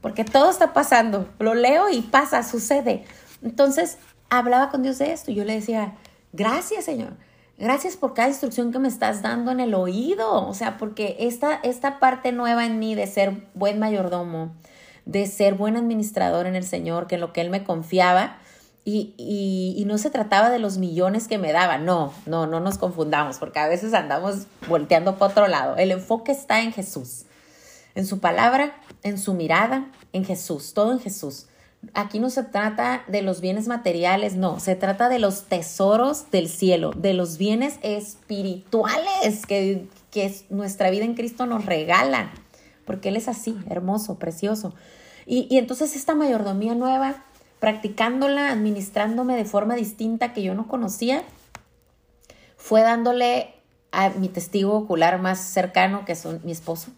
porque 0.00 0.24
todo 0.24 0.50
está 0.50 0.72
pasando, 0.72 1.28
lo 1.38 1.54
leo 1.54 1.88
y 1.90 2.02
pasa, 2.02 2.42
sucede. 2.42 3.04
Entonces 3.42 3.98
hablaba 4.30 4.70
con 4.70 4.82
Dios 4.82 4.98
de 4.98 5.12
esto 5.12 5.30
y 5.30 5.34
yo 5.34 5.44
le 5.44 5.54
decía, 5.54 5.94
gracias 6.32 6.84
Señor, 6.84 7.14
Gracias 7.58 7.96
por 7.96 8.12
cada 8.12 8.28
instrucción 8.28 8.70
que 8.70 8.78
me 8.78 8.88
estás 8.88 9.22
dando 9.22 9.50
en 9.50 9.60
el 9.60 9.74
oído. 9.74 10.46
O 10.46 10.52
sea, 10.52 10.76
porque 10.76 11.16
esta, 11.20 11.54
esta 11.62 11.98
parte 11.98 12.30
nueva 12.32 12.66
en 12.66 12.78
mí 12.78 12.94
de 12.94 13.06
ser 13.06 13.32
buen 13.54 13.78
mayordomo, 13.78 14.54
de 15.06 15.26
ser 15.26 15.54
buen 15.54 15.76
administrador 15.76 16.46
en 16.46 16.54
el 16.54 16.64
Señor, 16.64 17.06
que 17.06 17.14
en 17.14 17.22
lo 17.22 17.32
que 17.32 17.40
Él 17.40 17.48
me 17.48 17.64
confiaba, 17.64 18.38
y, 18.86 19.14
y, 19.18 19.84
no 19.84 19.98
se 19.98 20.08
trataba 20.10 20.48
de 20.48 20.58
los 20.58 20.78
millones 20.78 21.28
que 21.28 21.36
me 21.36 21.52
daba. 21.52 21.76
No, 21.76 22.14
no, 22.24 22.46
no 22.46 22.60
nos 22.60 22.78
confundamos, 22.78 23.38
porque 23.38 23.58
a 23.58 23.68
veces 23.68 23.92
andamos 23.92 24.46
volteando 24.68 25.18
para 25.18 25.32
otro 25.32 25.48
lado. 25.48 25.76
El 25.76 25.90
enfoque 25.90 26.32
está 26.32 26.62
en 26.62 26.72
Jesús, 26.72 27.24
en 27.94 28.06
su 28.06 28.20
palabra, 28.20 28.80
en 29.02 29.18
su 29.18 29.34
mirada, 29.34 29.90
en 30.12 30.24
Jesús, 30.24 30.72
todo 30.72 30.92
en 30.92 31.00
Jesús 31.00 31.46
aquí 31.94 32.18
no 32.18 32.30
se 32.30 32.42
trata 32.42 33.04
de 33.08 33.22
los 33.22 33.40
bienes 33.40 33.68
materiales, 33.68 34.36
no, 34.36 34.60
se 34.60 34.76
trata 34.76 35.08
de 35.08 35.18
los 35.18 35.44
tesoros 35.44 36.30
del 36.30 36.48
cielo, 36.48 36.92
de 36.96 37.14
los 37.14 37.38
bienes 37.38 37.78
espirituales 37.82 39.46
que, 39.46 39.86
que 40.10 40.34
nuestra 40.50 40.90
vida 40.90 41.04
en 41.04 41.14
Cristo 41.14 41.46
nos 41.46 41.66
regala, 41.66 42.32
porque 42.84 43.08
Él 43.10 43.16
es 43.16 43.28
así, 43.28 43.56
hermoso, 43.68 44.18
precioso. 44.18 44.74
Y, 45.26 45.46
y 45.50 45.58
entonces 45.58 45.96
esta 45.96 46.14
mayordomía 46.14 46.74
nueva, 46.74 47.24
practicándola, 47.66 48.52
administrándome 48.52 49.34
de 49.34 49.44
forma 49.44 49.74
distinta 49.74 50.32
que 50.32 50.40
yo 50.40 50.54
no 50.54 50.68
conocía, 50.68 51.24
fue 52.56 52.82
dándole 52.82 53.56
a 53.90 54.10
mi 54.10 54.28
testigo 54.28 54.76
ocular 54.76 55.20
más 55.20 55.40
cercano, 55.40 56.04
que 56.04 56.12
es 56.12 56.24
mi 56.44 56.52
esposo. 56.52 56.92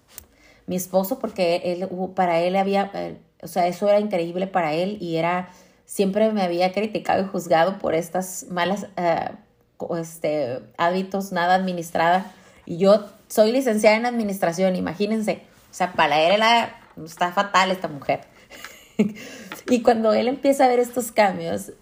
Mi 0.66 0.76
esposo, 0.76 1.20
porque 1.20 1.62
él, 1.64 1.88
para 2.14 2.40
él 2.40 2.54
había, 2.54 2.90
eh, 2.92 3.16
o 3.40 3.48
sea, 3.48 3.66
eso 3.66 3.88
era 3.88 3.98
increíble 3.98 4.46
para 4.46 4.74
él 4.74 4.98
y 5.00 5.16
era, 5.16 5.48
siempre 5.86 6.30
me 6.34 6.42
había 6.42 6.70
criticado 6.74 7.22
y 7.22 7.28
juzgado 7.28 7.78
por 7.78 7.94
estas 7.94 8.44
malas 8.50 8.88
eh, 8.98 9.30
este, 9.98 10.60
hábitos, 10.76 11.32
nada 11.32 11.54
administrada. 11.54 12.30
Y 12.66 12.76
yo 12.76 13.06
soy 13.28 13.52
licenciada 13.52 13.96
en 13.96 14.04
administración, 14.04 14.76
imagínense. 14.76 15.40
O 15.70 15.74
sea, 15.74 15.94
para 15.94 16.20
él 16.20 16.32
era, 16.32 16.78
está 17.02 17.32
fatal 17.32 17.70
esta 17.70 17.88
mujer. 17.88 18.20
y 19.70 19.82
cuando 19.82 20.12
él 20.12 20.28
empieza 20.28 20.64
a 20.64 20.68
ver 20.68 20.80
estos 20.80 21.12
cambios, 21.12 21.72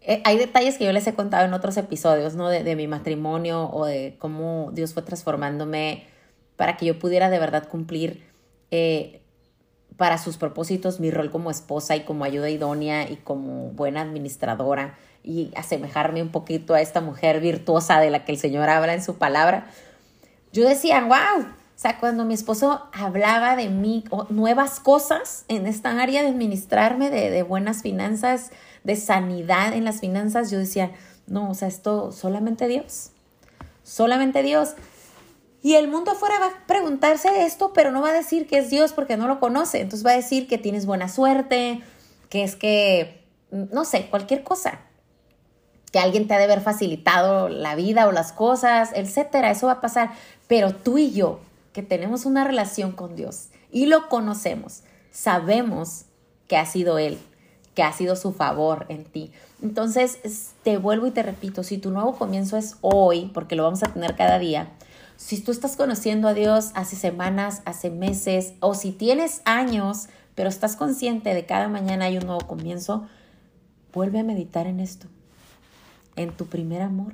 eh, 0.00 0.22
hay 0.24 0.38
detalles 0.38 0.78
que 0.78 0.84
yo 0.84 0.92
les 0.92 1.06
he 1.06 1.14
contado 1.14 1.44
en 1.44 1.52
otros 1.52 1.76
episodios, 1.76 2.34
¿no? 2.34 2.48
De, 2.48 2.76
mi 2.76 2.86
matrimonio 2.86 3.70
o 3.70 3.84
de 3.84 4.16
cómo 4.18 4.70
Dios 4.72 4.94
fue 4.94 5.02
transformándome 5.02 6.06
para 6.56 6.76
que 6.76 6.86
yo 6.86 6.98
pudiera 6.98 7.30
de 7.30 7.38
verdad 7.38 7.68
cumplir 7.68 8.24
eh, 8.70 9.20
para 9.96 10.16
sus 10.18 10.36
propósitos 10.36 11.00
mi 11.00 11.10
rol 11.10 11.30
como 11.30 11.50
esposa 11.50 11.96
y 11.96 12.04
como 12.04 12.24
ayuda 12.24 12.48
idónea 12.48 13.10
y 13.10 13.16
como 13.16 13.70
buena 13.70 14.00
administradora 14.00 14.96
y 15.22 15.50
asemejarme 15.56 16.22
un 16.22 16.30
poquito 16.30 16.74
a 16.74 16.80
esta 16.80 17.00
mujer 17.00 17.40
virtuosa 17.40 18.00
de 18.00 18.10
la 18.10 18.24
que 18.24 18.32
el 18.32 18.38
Señor 18.38 18.70
habla 18.70 18.94
en 18.94 19.02
su 19.02 19.18
palabra, 19.18 19.66
yo 20.52 20.66
decía, 20.66 21.04
wow, 21.04 21.48
o 21.78 21.80
sea, 21.80 22.00
cuando 22.00 22.24
mi 22.24 22.34
esposo 22.34 22.82
hablaba 22.92 23.54
de 23.54 23.68
mí, 23.68 24.02
nuevas 24.30 24.80
cosas 24.80 25.44
en 25.46 25.68
esta 25.68 25.90
área 26.02 26.22
de 26.22 26.28
administrarme, 26.28 27.08
de, 27.08 27.30
de 27.30 27.44
buenas 27.44 27.82
finanzas, 27.82 28.50
de 28.82 28.96
sanidad 28.96 29.72
en 29.72 29.84
las 29.84 30.00
finanzas, 30.00 30.50
yo 30.50 30.58
decía, 30.58 30.90
no, 31.28 31.48
o 31.48 31.54
sea, 31.54 31.68
esto 31.68 32.10
solamente 32.10 32.66
Dios, 32.66 33.12
solamente 33.84 34.42
Dios. 34.42 34.70
Y 35.62 35.76
el 35.76 35.86
mundo 35.86 36.10
afuera 36.10 36.40
va 36.40 36.46
a 36.46 36.66
preguntarse 36.66 37.44
esto, 37.44 37.72
pero 37.72 37.92
no 37.92 38.02
va 38.02 38.08
a 38.08 38.12
decir 38.12 38.48
que 38.48 38.58
es 38.58 38.70
Dios 38.70 38.92
porque 38.92 39.16
no 39.16 39.28
lo 39.28 39.38
conoce. 39.38 39.80
Entonces 39.80 40.04
va 40.04 40.10
a 40.10 40.16
decir 40.16 40.48
que 40.48 40.58
tienes 40.58 40.84
buena 40.84 41.08
suerte, 41.08 41.80
que 42.28 42.42
es 42.42 42.56
que, 42.56 43.22
no 43.52 43.84
sé, 43.84 44.06
cualquier 44.06 44.42
cosa. 44.42 44.80
Que 45.92 46.00
alguien 46.00 46.26
te 46.26 46.34
ha 46.34 46.38
de 46.38 46.44
haber 46.44 46.60
facilitado 46.60 47.48
la 47.48 47.76
vida 47.76 48.08
o 48.08 48.12
las 48.12 48.32
cosas, 48.32 48.90
etcétera. 48.94 49.52
Eso 49.52 49.68
va 49.68 49.74
a 49.74 49.80
pasar. 49.80 50.10
Pero 50.48 50.74
tú 50.74 50.98
y 50.98 51.12
yo, 51.12 51.40
que 51.78 51.84
tenemos 51.84 52.26
una 52.26 52.42
relación 52.42 52.90
con 52.90 53.14
Dios 53.14 53.50
y 53.70 53.86
lo 53.86 54.08
conocemos, 54.08 54.82
sabemos 55.12 56.06
que 56.48 56.56
ha 56.56 56.66
sido 56.66 56.98
Él, 56.98 57.20
que 57.76 57.84
ha 57.84 57.92
sido 57.92 58.16
su 58.16 58.32
favor 58.32 58.86
en 58.88 59.04
ti. 59.04 59.30
Entonces, 59.62 60.18
te 60.64 60.76
vuelvo 60.76 61.06
y 61.06 61.12
te 61.12 61.22
repito, 61.22 61.62
si 61.62 61.78
tu 61.78 61.92
nuevo 61.92 62.16
comienzo 62.16 62.56
es 62.56 62.78
hoy, 62.80 63.30
porque 63.32 63.54
lo 63.54 63.62
vamos 63.62 63.84
a 63.84 63.92
tener 63.92 64.16
cada 64.16 64.40
día, 64.40 64.72
si 65.16 65.40
tú 65.40 65.52
estás 65.52 65.76
conociendo 65.76 66.26
a 66.26 66.34
Dios 66.34 66.72
hace 66.74 66.96
semanas, 66.96 67.62
hace 67.64 67.90
meses, 67.90 68.54
o 68.58 68.74
si 68.74 68.90
tienes 68.90 69.40
años, 69.44 70.08
pero 70.34 70.48
estás 70.48 70.74
consciente 70.74 71.32
de 71.32 71.46
cada 71.46 71.68
mañana 71.68 72.06
hay 72.06 72.18
un 72.18 72.26
nuevo 72.26 72.44
comienzo, 72.44 73.06
vuelve 73.92 74.18
a 74.18 74.24
meditar 74.24 74.66
en 74.66 74.80
esto, 74.80 75.06
en 76.16 76.32
tu 76.32 76.46
primer 76.46 76.82
amor, 76.82 77.12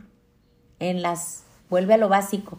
en 0.78 1.02
las, 1.02 1.42
vuelve 1.68 1.92
a 1.92 1.98
lo 1.98 2.08
básico, 2.08 2.56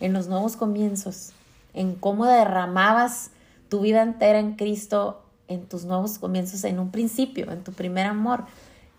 en 0.00 0.12
los 0.12 0.28
nuevos 0.28 0.56
comienzos, 0.56 1.32
en 1.74 1.94
cómo 1.94 2.26
derramabas 2.26 3.30
tu 3.68 3.80
vida 3.80 4.02
entera 4.02 4.38
en 4.38 4.56
Cristo, 4.56 5.22
en 5.46 5.66
tus 5.66 5.84
nuevos 5.84 6.18
comienzos, 6.18 6.64
en 6.64 6.78
un 6.78 6.90
principio, 6.90 7.50
en 7.52 7.62
tu 7.62 7.72
primer 7.72 8.06
amor. 8.06 8.44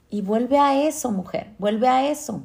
Y 0.10 0.22
vuelve 0.22 0.60
a 0.60 0.82
eso, 0.88 1.12
mujer, 1.12 1.52
vuelve 1.58 1.88
a 1.88 2.10
eso. 2.10 2.42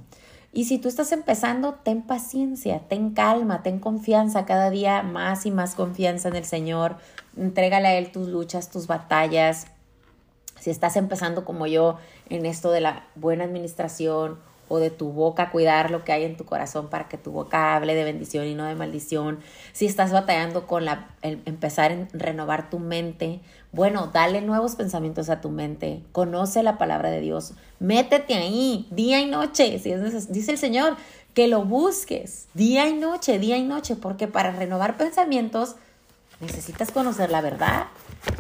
Y 0.53 0.64
si 0.64 0.79
tú 0.79 0.88
estás 0.88 1.12
empezando, 1.12 1.75
ten 1.75 2.03
paciencia, 2.03 2.81
ten 2.88 3.11
calma, 3.11 3.62
ten 3.62 3.79
confianza, 3.79 4.47
cada 4.47 4.71
día 4.71 5.03
más 5.03 5.45
y 5.45 5.51
más 5.51 5.75
confianza 5.75 6.29
en 6.29 6.37
el 6.37 6.45
Señor. 6.45 6.97
Entrégale 7.37 7.88
a 7.88 7.99
Él 7.99 8.11
tus 8.11 8.29
luchas, 8.29 8.71
tus 8.71 8.87
batallas. 8.87 9.66
Si 10.59 10.71
estás 10.71 10.97
empezando 10.97 11.45
como 11.45 11.66
yo 11.66 11.99
en 12.31 12.47
esto 12.47 12.71
de 12.71 12.81
la 12.81 13.05
buena 13.16 13.45
administración 13.45 14.38
o 14.69 14.79
de 14.79 14.91
tu 14.91 15.13
boca, 15.13 15.51
cuidar 15.51 15.91
lo 15.91 16.05
que 16.05 16.13
hay 16.13 16.25
en 16.25 16.37
tu 16.37 16.45
corazón 16.45 16.89
para 16.89 17.09
que 17.09 17.19
tu 17.19 17.33
boca 17.33 17.75
hable 17.75 17.95
de 17.95 18.05
bendición 18.05 18.47
y 18.47 18.55
no 18.55 18.65
de 18.65 18.75
maldición. 18.75 19.41
Si 19.73 19.87
estás 19.87 20.13
batallando 20.13 20.67
con 20.67 20.85
la, 20.85 21.09
el 21.23 21.41
empezar 21.45 21.93
a 21.93 22.09
renovar 22.13 22.71
tu 22.71 22.79
mente, 22.79 23.41
bueno, 23.73 24.11
dale 24.13 24.41
nuevos 24.41 24.75
pensamientos 24.75 25.29
a 25.29 25.41
tu 25.41 25.51
mente, 25.51 26.03
conoce 26.13 26.63
la 26.63 26.79
palabra 26.79 27.11
de 27.11 27.21
Dios, 27.21 27.53
métete 27.79 28.35
ahí 28.35 28.89
día 28.91 29.21
y 29.21 29.27
noche, 29.27 29.79
si 29.79 29.93
es 29.93 30.33
dice 30.33 30.53
el 30.53 30.59
Señor, 30.59 30.97
que 31.35 31.49
lo 31.49 31.65
busques 31.65 32.49
día 32.55 32.89
y 32.89 32.95
noche, 32.95 33.39
día 33.39 33.59
y 33.59 33.63
noche, 33.63 33.95
porque 33.95 34.27
para 34.27 34.53
renovar 34.53 34.97
pensamientos 34.97 35.77
necesitas 36.41 36.91
conocer 36.91 37.31
la 37.31 37.43
verdad, 37.43 37.89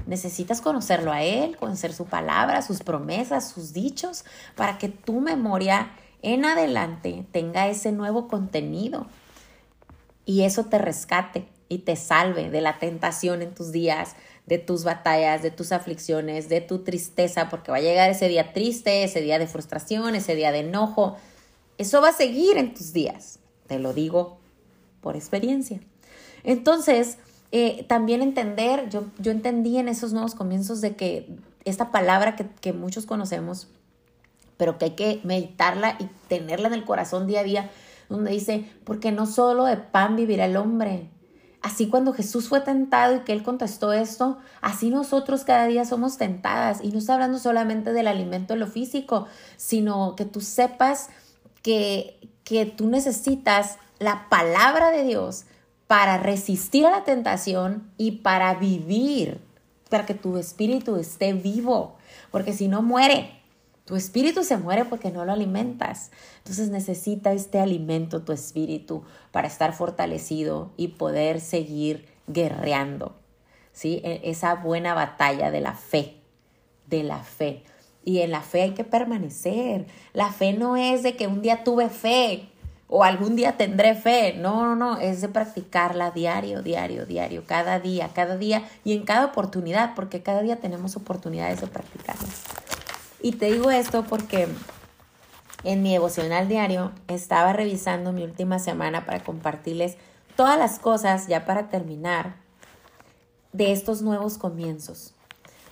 necesitas 0.06 0.60
conocerlo 0.60 1.12
a 1.12 1.22
Él, 1.22 1.56
conocer 1.56 1.92
su 1.92 2.06
palabra, 2.06 2.62
sus 2.62 2.82
promesas, 2.82 3.50
sus 3.50 3.72
dichos, 3.72 4.24
para 4.54 4.78
que 4.78 4.88
tu 4.88 5.20
memoria 5.20 5.90
en 6.22 6.44
adelante 6.44 7.26
tenga 7.32 7.68
ese 7.68 7.92
nuevo 7.92 8.28
contenido 8.28 9.06
y 10.24 10.42
eso 10.42 10.64
te 10.64 10.78
rescate 10.78 11.46
y 11.68 11.78
te 11.78 11.96
salve 11.96 12.50
de 12.50 12.60
la 12.60 12.78
tentación 12.78 13.42
en 13.42 13.54
tus 13.54 13.72
días, 13.72 14.14
de 14.46 14.58
tus 14.58 14.84
batallas, 14.84 15.42
de 15.42 15.50
tus 15.50 15.72
aflicciones, 15.72 16.48
de 16.48 16.60
tu 16.60 16.80
tristeza, 16.80 17.48
porque 17.48 17.70
va 17.70 17.78
a 17.78 17.80
llegar 17.80 18.10
ese 18.10 18.28
día 18.28 18.52
triste, 18.52 19.04
ese 19.04 19.20
día 19.20 19.38
de 19.38 19.46
frustración, 19.46 20.14
ese 20.14 20.34
día 20.36 20.52
de 20.52 20.60
enojo. 20.60 21.16
Eso 21.78 22.00
va 22.00 22.10
a 22.10 22.12
seguir 22.12 22.56
en 22.56 22.74
tus 22.74 22.92
días, 22.92 23.40
te 23.66 23.78
lo 23.78 23.92
digo 23.92 24.38
por 25.00 25.16
experiencia. 25.16 25.80
Entonces, 26.44 27.18
eh, 27.50 27.84
también 27.88 28.22
entender, 28.22 28.88
yo, 28.88 29.04
yo 29.18 29.32
entendí 29.32 29.78
en 29.78 29.88
esos 29.88 30.12
nuevos 30.12 30.34
comienzos 30.34 30.80
de 30.80 30.94
que 30.94 31.28
esta 31.64 31.90
palabra 31.90 32.36
que, 32.36 32.46
que 32.60 32.72
muchos 32.72 33.06
conocemos, 33.06 33.68
pero 34.56 34.78
que 34.78 34.86
hay 34.86 34.90
que 34.92 35.20
meditarla 35.24 35.96
y 35.98 36.08
tenerla 36.28 36.68
en 36.68 36.74
el 36.74 36.84
corazón 36.84 37.26
día 37.26 37.40
a 37.40 37.44
día, 37.44 37.70
donde 38.08 38.32
dice, 38.32 38.70
porque 38.84 39.12
no 39.12 39.26
solo 39.26 39.64
de 39.64 39.76
pan 39.76 40.16
vivirá 40.16 40.46
el 40.46 40.56
hombre. 40.56 41.10
Así 41.62 41.88
cuando 41.88 42.12
Jesús 42.12 42.48
fue 42.48 42.60
tentado 42.60 43.16
y 43.16 43.20
que 43.20 43.32
él 43.32 43.42
contestó 43.42 43.92
esto, 43.92 44.38
así 44.60 44.90
nosotros 44.90 45.44
cada 45.44 45.66
día 45.66 45.84
somos 45.84 46.16
tentadas. 46.16 46.78
Y 46.82 46.92
no 46.92 46.98
está 46.98 47.14
hablando 47.14 47.38
solamente 47.38 47.92
del 47.92 48.06
alimento 48.06 48.54
en 48.54 48.60
lo 48.60 48.68
físico, 48.68 49.26
sino 49.56 50.14
que 50.14 50.24
tú 50.24 50.40
sepas 50.40 51.08
que, 51.62 52.20
que 52.44 52.66
tú 52.66 52.86
necesitas 52.86 53.78
la 53.98 54.28
palabra 54.28 54.90
de 54.90 55.02
Dios 55.02 55.44
para 55.88 56.18
resistir 56.18 56.86
a 56.86 56.90
la 56.90 57.04
tentación 57.04 57.90
y 57.96 58.12
para 58.12 58.54
vivir 58.54 59.40
para 59.88 60.06
que 60.06 60.14
tu 60.14 60.36
espíritu 60.36 60.96
esté 60.96 61.32
vivo, 61.32 61.96
porque 62.30 62.52
si 62.52 62.68
no 62.68 62.82
muere. 62.82 63.30
Tu 63.86 63.94
espíritu 63.94 64.42
se 64.42 64.56
muere 64.56 64.84
porque 64.84 65.12
no 65.12 65.24
lo 65.24 65.32
alimentas. 65.32 66.10
Entonces 66.38 66.70
necesita 66.70 67.32
este 67.32 67.60
alimento 67.60 68.22
tu 68.22 68.32
espíritu 68.32 69.04
para 69.30 69.46
estar 69.46 69.72
fortalecido 69.72 70.72
y 70.76 70.88
poder 70.88 71.40
seguir 71.40 72.04
guerreando. 72.26 73.14
¿Sí? 73.72 74.00
E, 74.02 74.22
esa 74.24 74.56
buena 74.56 74.92
batalla 74.92 75.52
de 75.52 75.60
la 75.60 75.74
fe, 75.74 76.16
de 76.88 77.04
la 77.04 77.20
fe. 77.20 77.62
Y 78.04 78.20
en 78.20 78.32
la 78.32 78.40
fe 78.40 78.62
hay 78.62 78.74
que 78.74 78.82
permanecer. 78.82 79.86
La 80.12 80.32
fe 80.32 80.52
no 80.52 80.76
es 80.76 81.04
de 81.04 81.14
que 81.14 81.28
un 81.28 81.40
día 81.40 81.62
tuve 81.62 81.88
fe 81.88 82.48
o 82.88 83.04
algún 83.04 83.36
día 83.36 83.56
tendré 83.56 83.94
fe. 83.94 84.34
No, 84.36 84.64
no, 84.64 84.74
no. 84.74 84.98
Es 84.98 85.20
de 85.20 85.28
practicarla 85.28 86.10
diario, 86.10 86.60
diario, 86.60 87.06
diario, 87.06 87.44
cada 87.46 87.78
día, 87.78 88.10
cada 88.12 88.36
día 88.36 88.64
y 88.82 88.94
en 88.94 89.04
cada 89.04 89.26
oportunidad, 89.26 89.94
porque 89.94 90.24
cada 90.24 90.42
día 90.42 90.56
tenemos 90.56 90.96
oportunidades 90.96 91.60
de 91.60 91.68
practicarlas. 91.68 92.65
Y 93.20 93.32
te 93.32 93.50
digo 93.52 93.70
esto 93.70 94.04
porque 94.04 94.48
en 95.64 95.82
mi 95.82 95.92
devocional 95.92 96.48
diario 96.48 96.92
estaba 97.08 97.52
revisando 97.52 98.12
mi 98.12 98.22
última 98.22 98.58
semana 98.58 99.04
para 99.06 99.24
compartirles 99.24 99.96
todas 100.36 100.58
las 100.58 100.78
cosas, 100.78 101.26
ya 101.26 101.44
para 101.44 101.68
terminar, 101.68 102.36
de 103.52 103.72
estos 103.72 104.02
nuevos 104.02 104.38
comienzos. 104.38 105.14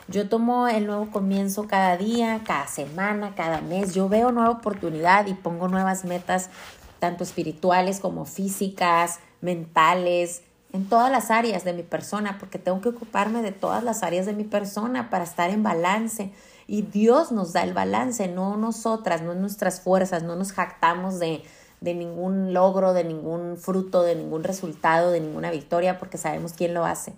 Yo 0.09 0.29
tomo 0.29 0.69
el 0.69 0.87
nuevo 0.87 1.11
comienzo 1.11 1.67
cada 1.67 1.97
día, 1.97 2.41
cada 2.45 2.67
semana, 2.67 3.35
cada 3.35 3.61
mes. 3.61 3.95
Yo 3.95 4.09
veo 4.09 4.33
nueva 4.33 4.51
oportunidad 4.51 5.27
y 5.27 5.35
pongo 5.35 5.69
nuevas 5.69 6.05
metas, 6.05 6.51
tanto 6.99 7.25
espirituales 7.25 8.01
como 8.01 8.25
físicas, 8.27 9.21
mentales, 9.41 10.43
en 10.73 10.89
todas 10.89 11.11
las 11.11 11.31
áreas 11.31 11.65
de 11.65 11.73
mi 11.73 11.85
persona, 11.85 12.37
porque 12.39 12.59
tengo 12.59 12.81
que 12.81 12.89
ocuparme 12.89 13.43
de 13.43 13.53
todas 13.53 13.85
las 13.85 14.03
áreas 14.03 14.27
de 14.27 14.33
mi 14.33 14.45
persona 14.45 15.09
para 15.09 15.25
estar 15.25 15.51
en 15.51 15.63
balance. 15.63 16.33
Y 16.67 16.83
Dios 16.83 17.33
nos 17.33 17.53
da 17.53 17.63
el 17.63 17.75
balance, 17.75 18.29
no 18.29 18.57
nosotras, 18.57 19.23
no 19.23 19.35
nuestras 19.35 19.81
fuerzas, 19.81 20.23
no 20.23 20.37
nos 20.37 20.53
jactamos 20.53 21.19
de, 21.19 21.43
de 21.81 21.95
ningún 21.95 22.55
logro, 22.55 22.93
de 22.93 23.05
ningún 23.05 23.57
fruto, 23.57 24.03
de 24.03 24.15
ningún 24.15 24.45
resultado, 24.45 25.11
de 25.11 25.21
ninguna 25.21 25.51
victoria, 25.51 25.99
porque 25.99 26.19
sabemos 26.19 26.53
quién 26.53 26.75
lo 26.75 26.85
hace 26.85 27.15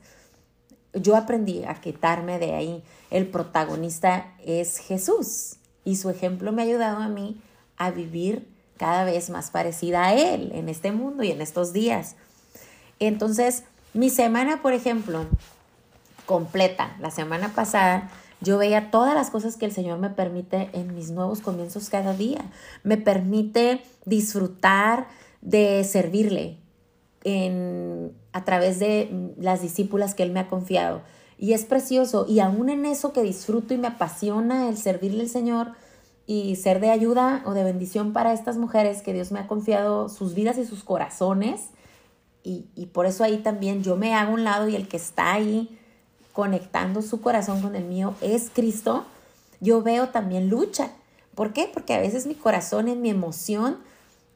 yo 0.97 1.17
aprendí 1.17 1.65
a 1.65 1.75
quitarme 1.75 2.39
de 2.39 2.55
ahí. 2.55 2.83
El 3.11 3.29
protagonista 3.29 4.33
es 4.45 4.79
Jesús 4.79 5.57
y 5.85 5.97
su 5.97 6.11
ejemplo 6.11 6.53
me 6.53 6.63
ha 6.63 6.65
ayudado 6.65 6.99
a 6.99 7.09
mí 7.09 7.41
a 7.77 7.91
vivir 7.91 8.49
cada 8.77 9.05
vez 9.05 9.31
más 9.31 9.51
parecida 9.51 10.07
a 10.07 10.15
Él 10.15 10.53
en 10.55 10.69
este 10.69 10.93
mundo 10.93 11.23
y 11.23 11.31
en 11.31 11.41
estos 11.41 11.73
días. 11.73 12.17
Entonces, 12.99 13.65
mi 13.95 14.11
semana, 14.11 14.63
por 14.63 14.73
ejemplo, 14.73 15.27
completa, 16.25 16.97
la 16.99 17.11
semana 17.11 17.55
pasada, 17.55 18.11
yo 18.41 18.59
veía 18.59 18.91
todas 18.91 19.15
las 19.15 19.31
cosas 19.31 19.57
que 19.57 19.65
el 19.65 19.73
Señor 19.73 19.99
me 19.99 20.11
permite 20.11 20.69
en 20.73 20.95
mis 20.95 21.11
nuevos 21.11 21.41
comienzos 21.41 21.89
cada 21.89 22.15
día. 22.15 22.51
Me 22.83 22.97
permite 22.97 23.83
disfrutar 24.05 25.09
de 25.41 25.85
servirle, 25.85 26.59
en, 27.25 28.13
a 28.33 28.45
través 28.45 28.79
de 28.79 29.33
las 29.39 29.63
discípulas 29.63 30.15
que 30.15 30.23
Él 30.23 30.33
me 30.33 30.41
ha 30.41 30.49
confiado. 30.49 31.03
Y 31.39 31.55
es 31.55 31.65
precioso. 31.65 32.27
Y 32.29 32.41
aún 32.41 32.69
en 32.69 32.85
eso 32.85 33.13
que 33.13 33.23
disfruto 33.23 33.75
y 33.75 33.79
me 33.79 33.89
apasiona 33.89 34.69
el 34.69 34.77
servirle 34.77 35.23
al 35.23 35.29
Señor 35.29 35.73
y 36.27 36.57
ser 36.57 36.81
de 36.81 36.91
ayuda 36.91 37.43
o 37.47 37.53
de 37.53 37.65
bendición 37.65 38.13
para 38.13 38.33
estas 38.33 38.59
mujeres 38.59 39.03
que 39.03 39.13
Dios 39.13 39.33
me 39.33 39.39
ha 39.39 39.47
confiado 39.47 40.09
sus 40.09 40.35
vidas 40.35 40.59
y 40.59 40.67
sus 40.67 40.85
corazones. 40.85 41.71
Y, 42.43 42.67
y 42.75 42.87
por 42.87 43.07
eso 43.07 43.25
ahí 43.25 43.39
también 43.39 43.83
yo 43.83 43.97
me 43.97 44.15
hago 44.15 44.35
un 44.35 44.45
lado 44.45 44.69
y 44.69 44.77
el 44.77 44.89
que 44.89 44.99
está 44.99 45.33
ahí 45.33 45.79
conectando 46.37 47.01
su 47.01 47.23
corazón 47.23 47.63
con 47.63 47.77
el 47.77 47.85
mío 47.87 48.15
es 48.21 48.51
Cristo. 48.53 49.07
Yo 49.61 49.81
veo 49.81 50.11
también 50.11 50.51
lucha. 50.51 50.91
¿Por 51.35 51.55
qué? 51.55 51.67
Porque 51.73 51.95
a 51.95 51.99
veces 51.99 52.27
mi 52.27 52.35
corazón 52.35 52.89
en 52.89 53.01
mi 53.01 53.09
emoción 53.09 53.79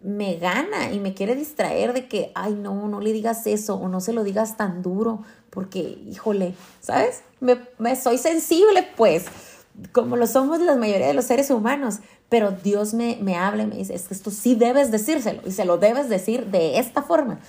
me 0.00 0.36
gana 0.36 0.92
y 0.92 0.98
me 0.98 1.12
quiere 1.12 1.36
distraer 1.36 1.92
de 1.92 2.08
que, 2.08 2.32
ay, 2.34 2.54
no, 2.54 2.88
no 2.88 3.00
le 3.00 3.12
digas 3.12 3.46
eso 3.46 3.74
o 3.74 3.88
no 3.88 4.00
se 4.00 4.14
lo 4.14 4.24
digas 4.24 4.56
tan 4.56 4.80
duro, 4.80 5.24
porque, 5.50 5.80
híjole, 6.08 6.54
¿sabes? 6.80 7.20
Me, 7.38 7.58
me 7.76 7.94
soy 7.96 8.16
sensible, 8.16 8.88
pues, 8.96 9.26
como 9.92 10.16
lo 10.16 10.26
somos 10.26 10.58
la 10.58 10.76
mayoría 10.76 11.08
de 11.08 11.14
los 11.14 11.26
seres 11.26 11.50
humanos, 11.50 11.96
pero 12.30 12.50
Dios 12.50 12.94
me, 12.94 13.18
me 13.20 13.36
habla 13.36 13.64
y 13.64 13.66
me 13.66 13.76
dice, 13.76 13.94
es 13.94 14.08
que 14.08 14.14
esto 14.14 14.30
sí 14.30 14.54
debes 14.54 14.90
decírselo 14.90 15.42
y 15.44 15.50
se 15.50 15.66
lo 15.66 15.76
debes 15.76 16.08
decir 16.08 16.46
de 16.46 16.78
esta 16.78 17.02
forma. 17.02 17.40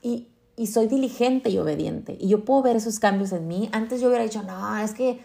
Y, 0.00 0.28
y 0.60 0.66
soy 0.66 0.88
diligente 0.88 1.48
y 1.48 1.56
obediente 1.56 2.18
y 2.20 2.28
yo 2.28 2.44
puedo 2.44 2.60
ver 2.60 2.76
esos 2.76 2.98
cambios 2.98 3.32
en 3.32 3.48
mí. 3.48 3.70
Antes 3.72 4.02
yo 4.02 4.08
hubiera 4.08 4.24
dicho, 4.24 4.42
no, 4.42 4.76
es 4.76 4.92
que 4.92 5.18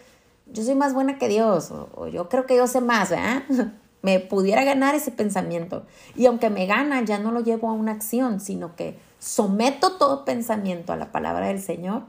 yo 0.46 0.62
soy 0.64 0.74
más 0.74 0.94
buena 0.94 1.18
que 1.18 1.28
Dios 1.28 1.70
o, 1.70 2.08
yo 2.08 2.30
creo 2.30 2.46
que 2.46 2.56
yo 2.56 2.66
sé 2.66 2.80
más, 2.80 3.10
¿verdad? 3.10 3.42
me 4.00 4.18
pudiera 4.18 4.64
ganar 4.64 4.94
ese 4.94 5.10
pensamiento. 5.10 5.84
Y 6.14 6.24
aunque 6.24 6.48
me 6.48 6.64
gana, 6.64 7.04
ya 7.04 7.18
no 7.18 7.32
lo 7.32 7.40
llevo 7.40 7.68
a 7.68 7.74
una 7.74 7.92
acción, 7.92 8.40
sino 8.40 8.76
que 8.76 8.98
someto 9.18 9.98
todo 9.98 10.24
pensamiento 10.24 10.94
a 10.94 10.96
la 10.96 11.12
palabra 11.12 11.48
del 11.48 11.60
Señor 11.60 12.04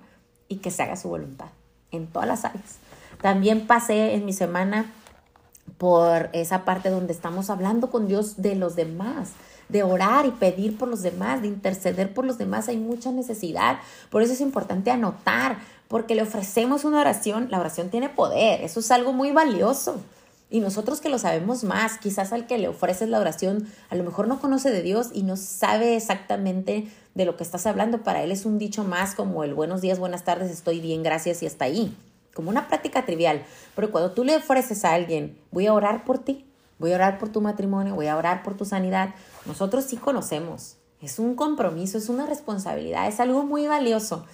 y 0.48 0.60
que 0.60 0.72
se 0.72 0.84
haga 0.84 0.96
su 0.96 1.10
voluntad 1.10 1.48
en 1.92 2.08
todas 2.08 2.30
las 2.30 2.46
áreas. 2.46 2.78
También 3.22 3.68
pasé 3.68 4.14
en 4.14 4.24
mi 4.24 4.32
semana 4.32 4.94
por 5.78 6.30
esa 6.34 6.66
parte 6.66 6.90
donde 6.90 7.14
estamos 7.14 7.50
hablando 7.50 7.90
con 7.90 8.08
Dios 8.08 8.42
de 8.42 8.56
los 8.56 8.76
demás, 8.76 9.32
de 9.70 9.84
orar 9.84 10.26
y 10.26 10.32
pedir 10.32 10.78
por 10.78 10.88
los 10.88 11.02
demás, 11.02 11.42
de 11.42 11.48
interceder 11.48 12.14
por 12.14 12.26
los 12.26 12.38
demás. 12.38 12.68
Hay 12.70 12.78
mucha 12.78 13.12
necesidad. 13.12 13.80
Por 14.10 14.22
eso 14.22 14.34
es 14.34 14.42
importante 14.42 14.92
anotar, 14.92 15.58
porque 15.88 16.16
le 16.16 16.24
ofrecemos 16.24 16.86
una 16.86 17.02
oración. 17.02 17.48
La 17.52 17.60
oración 17.60 17.90
tiene 17.90 18.10
poder. 18.10 18.62
Eso 18.64 18.80
es 18.80 18.92
algo 18.92 19.14
muy 19.14 19.32
valioso. 19.32 19.98
Y 20.50 20.62
nosotros 20.62 21.02
que 21.02 21.10
lo 21.10 21.20
sabemos 21.20 21.66
más, 21.66 21.98
quizás 21.98 22.32
al 22.32 22.48
que 22.48 22.58
le 22.58 22.70
ofreces 22.70 23.10
la 23.10 23.20
oración, 23.20 23.68
a 23.90 23.96
lo 23.96 24.06
mejor 24.06 24.30
no 24.30 24.40
conoce 24.40 24.72
de 24.72 24.82
Dios 24.82 25.10
y 25.14 25.24
no 25.24 25.36
sabe 25.36 25.98
exactamente 25.98 26.88
de 27.16 27.26
lo 27.26 27.36
que 27.36 27.44
estás 27.44 27.68
hablando. 27.68 28.00
Para 28.00 28.24
él 28.24 28.32
es 28.32 28.46
un 28.46 28.58
dicho 28.58 28.86
más 28.86 29.14
como 29.14 29.44
el 29.44 29.54
buenos 29.54 29.82
días, 29.82 30.00
buenas 30.00 30.24
tardes, 30.24 30.50
estoy 30.50 30.80
bien, 30.80 31.04
gracias 31.04 31.44
y 31.44 31.48
hasta 31.48 31.66
ahí. 31.66 31.94
Como 32.38 32.50
una 32.50 32.68
práctica 32.68 33.06
trivial. 33.06 33.44
Pero 33.76 33.92
cuando 33.92 34.12
tú 34.12 34.24
le 34.24 34.38
ofreces 34.38 34.86
a 34.86 34.94
alguien, 34.94 35.38
voy 35.52 35.68
a 35.68 35.74
orar 35.74 36.06
por 36.06 36.20
ti, 36.20 36.46
voy 36.80 36.94
a 36.94 36.96
orar 36.96 37.18
por 37.18 37.30
tu 37.30 37.42
matrimonio, 37.42 37.96
voy 37.96 38.08
a 38.08 38.16
orar 38.16 38.44
por 38.44 38.56
tu 38.56 38.64
sanidad, 38.64 39.16
nosotros 39.46 39.84
sí 39.86 39.98
conocemos. 39.98 40.78
Es 41.02 41.18
un 41.18 41.36
compromiso, 41.36 41.98
es 41.98 42.10
una 42.10 42.28
responsabilidad, 42.28 43.08
es 43.08 43.20
algo 43.20 43.44
muy 43.44 43.68
valioso. 43.68 44.26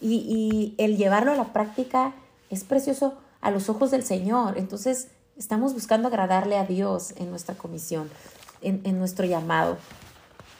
Y, 0.00 0.14
y 0.14 0.74
el 0.82 0.96
llevarlo 0.96 1.32
a 1.32 1.36
la 1.36 1.52
práctica 1.52 2.14
es 2.48 2.64
precioso 2.64 3.18
a 3.42 3.50
los 3.50 3.68
ojos 3.68 3.90
del 3.90 4.04
Señor. 4.04 4.56
Entonces, 4.56 5.08
Estamos 5.40 5.72
buscando 5.72 6.08
agradarle 6.08 6.58
a 6.58 6.66
Dios 6.66 7.14
en 7.16 7.30
nuestra 7.30 7.54
comisión, 7.54 8.10
en, 8.60 8.98
nuestro 8.98 9.24
llamado. 9.24 9.78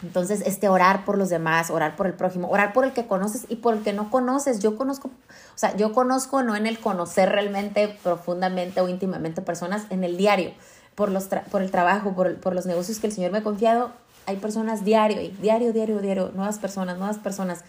Entonces, 0.03 0.43
este 0.47 0.69
orar 0.69 1.05
por 1.05 1.19
los 1.19 1.29
demás, 1.29 1.71
orar 1.71 1.97
por 1.97 2.07
el 2.07 2.15
prójimo, 2.15 2.49
orar 2.49 2.73
por 2.73 2.85
el 2.85 2.93
que 2.93 3.07
conoces 3.07 3.45
y 3.49 3.57
por 3.57 3.75
el 3.75 3.83
que 3.83 3.93
no 3.93 4.11
conoces. 4.11 4.61
Yo 4.61 4.77
conozco, 4.77 5.09
o 5.09 5.59
sea, 5.59 5.77
yo 5.77 5.93
conozco 5.93 6.43
no 6.43 6.57
en 6.57 6.67
el 6.67 6.79
conocer 6.79 7.29
realmente 7.29 7.99
profundamente 8.03 8.81
o 8.81 8.89
íntimamente 8.89 9.43
personas, 9.43 9.85
en 9.91 10.05
el 10.05 10.17
diario, 10.17 10.53
por, 10.95 11.11
los 11.11 11.25
por 11.51 11.63
el 11.63 11.71
trabajo, 11.71 12.15
por, 12.15 12.37
por, 12.41 12.55
los 12.55 12.65
negocios 12.65 12.99
que 12.99 13.09
el 13.09 13.13
Señor 13.13 13.31
me 13.31 13.39
ha 13.39 13.43
confiado. 13.43 13.93
Hay 14.27 14.37
personas 14.37 14.85
diario, 14.85 15.17
diario, 15.41 15.73
diario, 15.73 15.99
diario, 16.01 16.31
nuevas 16.35 16.59
personas, 16.59 16.97
nuevas 16.97 17.19
personas. 17.19 17.65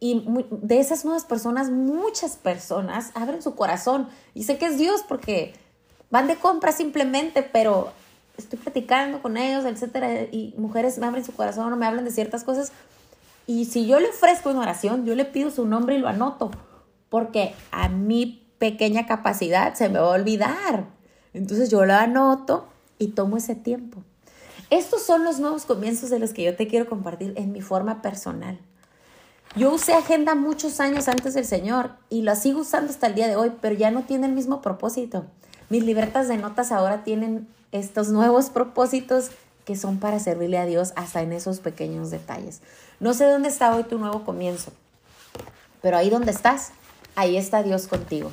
Y 0.00 0.24
de 0.50 0.78
esas 0.78 1.04
nuevas 1.04 1.24
personas, 1.24 1.70
muchas 1.70 2.36
personas 2.36 3.10
abren 3.14 3.42
su 3.42 3.54
corazón. 3.54 4.08
Y 4.32 4.44
sé 4.44 4.56
que 4.56 4.66
es 4.66 4.78
Dios 4.78 5.02
porque 5.06 5.54
van 6.10 6.28
de 6.28 6.36
compra 6.36 6.72
simplemente, 6.72 7.42
pero 7.42 7.92
estoy 8.38 8.58
platicando 8.58 9.20
con 9.20 9.36
ellos, 9.36 9.64
etcétera, 9.64 10.22
y 10.30 10.54
mujeres 10.56 10.98
me 10.98 11.06
abren 11.06 11.24
su 11.24 11.34
corazón 11.34 11.72
o 11.72 11.76
me 11.76 11.86
hablan 11.86 12.04
de 12.04 12.10
ciertas 12.10 12.44
cosas. 12.44 12.72
Y 13.46 13.66
si 13.66 13.86
yo 13.86 14.00
le 14.00 14.08
ofrezco 14.08 14.50
una 14.50 14.60
oración, 14.60 15.04
yo 15.04 15.14
le 15.14 15.24
pido 15.24 15.50
su 15.50 15.66
nombre 15.66 15.96
y 15.96 15.98
lo 15.98 16.08
anoto, 16.08 16.50
porque 17.08 17.54
a 17.70 17.88
mi 17.88 18.46
pequeña 18.58 19.06
capacidad 19.06 19.74
se 19.74 19.88
me 19.88 19.98
va 19.98 20.06
a 20.06 20.10
olvidar. 20.10 20.86
Entonces 21.34 21.70
yo 21.70 21.84
lo 21.84 21.94
anoto 21.94 22.66
y 22.98 23.08
tomo 23.08 23.36
ese 23.36 23.54
tiempo. 23.54 24.02
Estos 24.70 25.02
son 25.02 25.24
los 25.24 25.40
nuevos 25.40 25.64
comienzos 25.64 26.10
de 26.10 26.18
los 26.18 26.32
que 26.32 26.44
yo 26.44 26.54
te 26.54 26.68
quiero 26.68 26.88
compartir 26.88 27.32
en 27.36 27.52
mi 27.52 27.60
forma 27.60 28.02
personal. 28.02 28.58
Yo 29.56 29.72
usé 29.72 29.94
agenda 29.94 30.34
muchos 30.34 30.78
años 30.78 31.08
antes 31.08 31.32
del 31.34 31.46
Señor 31.46 31.92
y 32.10 32.22
la 32.22 32.36
sigo 32.36 32.60
usando 32.60 32.90
hasta 32.90 33.06
el 33.06 33.14
día 33.14 33.28
de 33.28 33.36
hoy, 33.36 33.52
pero 33.62 33.74
ya 33.74 33.90
no 33.90 34.02
tiene 34.02 34.26
el 34.26 34.34
mismo 34.34 34.60
propósito. 34.60 35.24
Mis 35.70 35.84
libretas 35.84 36.28
de 36.28 36.36
notas 36.36 36.70
ahora 36.70 37.02
tienen 37.02 37.48
estos 37.72 38.08
nuevos 38.08 38.50
propósitos 38.50 39.30
que 39.64 39.76
son 39.76 39.98
para 39.98 40.18
servirle 40.18 40.58
a 40.58 40.66
Dios 40.66 40.92
hasta 40.96 41.20
en 41.20 41.32
esos 41.32 41.60
pequeños 41.60 42.10
detalles. 42.10 42.62
No 43.00 43.12
sé 43.12 43.26
dónde 43.26 43.48
está 43.48 43.74
hoy 43.76 43.84
tu 43.84 43.98
nuevo 43.98 44.24
comienzo, 44.24 44.72
pero 45.82 45.96
ahí 45.96 46.08
donde 46.08 46.30
estás, 46.30 46.72
ahí 47.16 47.36
está 47.36 47.62
Dios 47.62 47.86
contigo. 47.86 48.30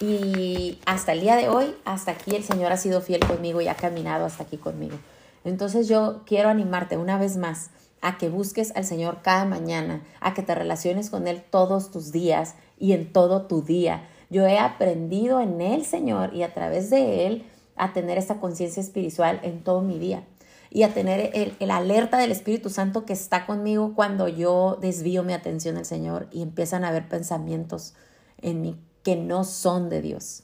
Y 0.00 0.78
hasta 0.86 1.12
el 1.12 1.20
día 1.20 1.34
de 1.34 1.48
hoy, 1.48 1.74
hasta 1.84 2.12
aquí 2.12 2.36
el 2.36 2.44
Señor 2.44 2.70
ha 2.70 2.76
sido 2.76 3.00
fiel 3.00 3.26
conmigo 3.26 3.60
y 3.60 3.66
ha 3.66 3.74
caminado 3.74 4.24
hasta 4.24 4.44
aquí 4.44 4.56
conmigo. 4.56 4.96
Entonces 5.44 5.88
yo 5.88 6.22
quiero 6.24 6.48
animarte 6.48 6.96
una 6.96 7.18
vez 7.18 7.36
más 7.36 7.70
a 8.00 8.16
que 8.16 8.28
busques 8.28 8.72
al 8.76 8.84
Señor 8.84 9.22
cada 9.22 9.44
mañana, 9.44 10.02
a 10.20 10.34
que 10.34 10.42
te 10.42 10.54
relaciones 10.54 11.10
con 11.10 11.26
Él 11.26 11.42
todos 11.50 11.90
tus 11.90 12.12
días 12.12 12.54
y 12.78 12.92
en 12.92 13.12
todo 13.12 13.46
tu 13.46 13.62
día 13.62 14.08
Yo 14.30 14.46
he 14.46 14.58
aprendido 14.58 15.40
en 15.40 15.60
Él, 15.60 15.84
Señor, 15.84 16.32
y 16.32 16.44
a 16.44 16.54
través 16.54 16.90
de 16.90 17.26
Él 17.26 17.44
a 17.78 17.92
tener 17.92 18.18
esa 18.18 18.40
conciencia 18.40 18.80
espiritual 18.80 19.40
en 19.42 19.62
todo 19.62 19.80
mi 19.82 19.98
día 19.98 20.24
y 20.70 20.82
a 20.82 20.92
tener 20.92 21.30
el, 21.34 21.54
el, 21.58 21.70
alerta 21.70 22.18
del 22.18 22.30
Espíritu 22.30 22.68
Santo 22.70 23.06
que 23.06 23.12
está 23.12 23.46
conmigo 23.46 23.94
cuando 23.94 24.28
yo 24.28 24.78
desvío 24.80 25.22
mi 25.22 25.32
atención 25.32 25.76
al 25.76 25.86
Señor 25.86 26.28
y 26.30 26.42
empiezan 26.42 26.84
a 26.84 26.88
haber 26.88 27.08
pensamientos 27.08 27.94
en 28.42 28.60
mí 28.60 28.76
que 29.02 29.16
no 29.16 29.44
son 29.44 29.88
de 29.88 30.02
Dios 30.02 30.42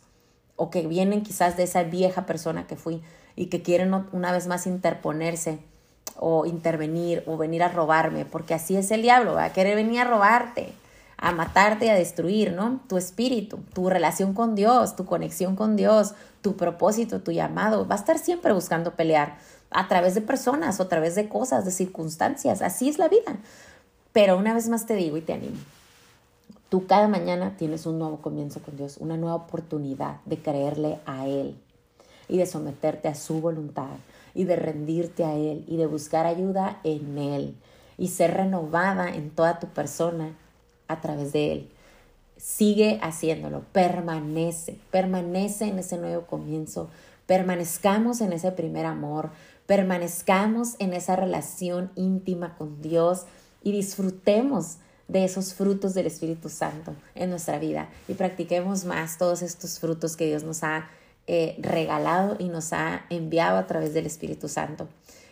o 0.56 0.70
que 0.70 0.86
vienen 0.86 1.22
quizás 1.22 1.56
de 1.56 1.64
esa 1.64 1.82
vieja 1.82 2.26
persona 2.26 2.66
que 2.66 2.76
fui 2.76 3.02
y 3.36 3.46
que 3.46 3.62
quieren 3.62 3.92
una 4.12 4.32
vez 4.32 4.46
más 4.46 4.66
interponerse 4.66 5.58
o 6.16 6.46
intervenir 6.46 7.24
o 7.26 7.36
venir 7.36 7.62
a 7.62 7.68
robarme, 7.68 8.24
porque 8.24 8.54
así 8.54 8.76
es 8.76 8.90
el 8.90 9.02
diablo, 9.02 9.34
va 9.34 9.44
a 9.44 9.52
querer 9.52 9.74
venir 9.74 10.00
a 10.00 10.04
robarte, 10.04 10.72
a 11.24 11.32
matarte, 11.32 11.90
a 11.90 11.94
destruir, 11.94 12.52
¿no? 12.52 12.82
Tu 12.87 12.98
espíritu, 12.98 13.58
tu 13.72 13.88
relación 13.88 14.34
con 14.34 14.54
Dios, 14.54 14.94
tu 14.94 15.06
conexión 15.06 15.56
con 15.56 15.74
Dios, 15.74 16.12
tu 16.42 16.54
propósito, 16.54 17.22
tu 17.22 17.32
llamado, 17.32 17.88
va 17.88 17.94
a 17.94 17.98
estar 17.98 18.18
siempre 18.18 18.52
buscando 18.52 18.94
pelear 18.94 19.38
a 19.70 19.88
través 19.88 20.14
de 20.14 20.20
personas 20.20 20.80
a 20.80 20.88
través 20.88 21.14
de 21.14 21.30
cosas, 21.30 21.64
de 21.64 21.70
circunstancias, 21.70 22.60
así 22.60 22.90
es 22.90 22.98
la 22.98 23.08
vida. 23.08 23.38
Pero 24.12 24.37
una 24.37 24.52
vez 24.52 24.68
más 24.68 24.84
te 24.84 24.96
digo 24.96 25.16
y 25.16 25.22
te 25.22 25.32
animo, 25.32 25.56
tú 26.68 26.87
cada 26.87 27.08
mañana 27.08 27.56
tienes 27.56 27.87
un 27.87 27.98
nuevo 27.98 28.18
comienzo 28.18 28.60
con 28.60 28.76
Dios, 28.76 28.98
una 28.98 29.16
nueva 29.16 29.37
oportunidad 29.37 30.20
de 30.26 30.37
creerle 30.37 30.98
a 31.06 31.26
Él 31.26 31.56
y 32.28 32.37
de 32.37 32.44
someterte 32.44 33.08
a 33.08 33.14
su 33.14 33.40
voluntad 33.40 33.96
y 34.34 34.44
de 34.44 34.56
rendirte 34.56 35.24
a 35.24 35.34
Él 35.34 35.64
y 35.68 35.78
de 35.78 35.87
buscar 35.87 36.26
ayuda 36.26 36.80
en 36.84 37.16
Él 37.16 37.56
y 37.96 38.08
ser 38.08 38.34
renovada 38.34 39.08
en 39.08 39.30
toda 39.30 39.58
tu 39.58 39.68
persona 39.68 40.34
a 40.88 41.00
través 41.00 41.32
de 41.32 41.52
Él. 41.52 41.68
Sigue 42.36 42.98
haciéndolo, 43.02 43.62
permanece, 43.72 44.78
permanece 44.90 45.66
en 45.66 45.78
ese 45.78 45.98
nuevo 45.98 46.26
comienzo, 46.26 46.90
permanezcamos 47.26 48.20
en 48.20 48.32
ese 48.32 48.52
primer 48.52 48.86
amor, 48.86 49.30
permanezcamos 49.66 50.74
en 50.78 50.92
esa 50.92 51.16
relación 51.16 51.90
íntima 51.94 52.56
con 52.56 52.82
Dios 52.82 53.22
y 53.62 53.72
disfrutemos 53.72 54.76
de 55.08 55.24
esos 55.24 55.54
frutos 55.54 55.94
del 55.94 56.06
Espíritu 56.06 56.48
Santo 56.48 56.94
en 57.14 57.30
nuestra 57.30 57.58
vida 57.58 57.88
y 58.08 58.14
practiquemos 58.14 58.84
más 58.84 59.18
todos 59.18 59.42
estos 59.42 59.78
frutos 59.78 60.16
que 60.16 60.26
Dios 60.26 60.42
nos 60.42 60.62
ha 60.64 60.88
eh, 61.26 61.56
regalado 61.58 62.36
y 62.38 62.48
nos 62.48 62.72
ha 62.72 63.06
enviado 63.10 63.58
a 63.58 63.66
través 63.66 63.94
del 63.94 64.06
Espíritu 64.06 64.48
Santo. 64.48 64.88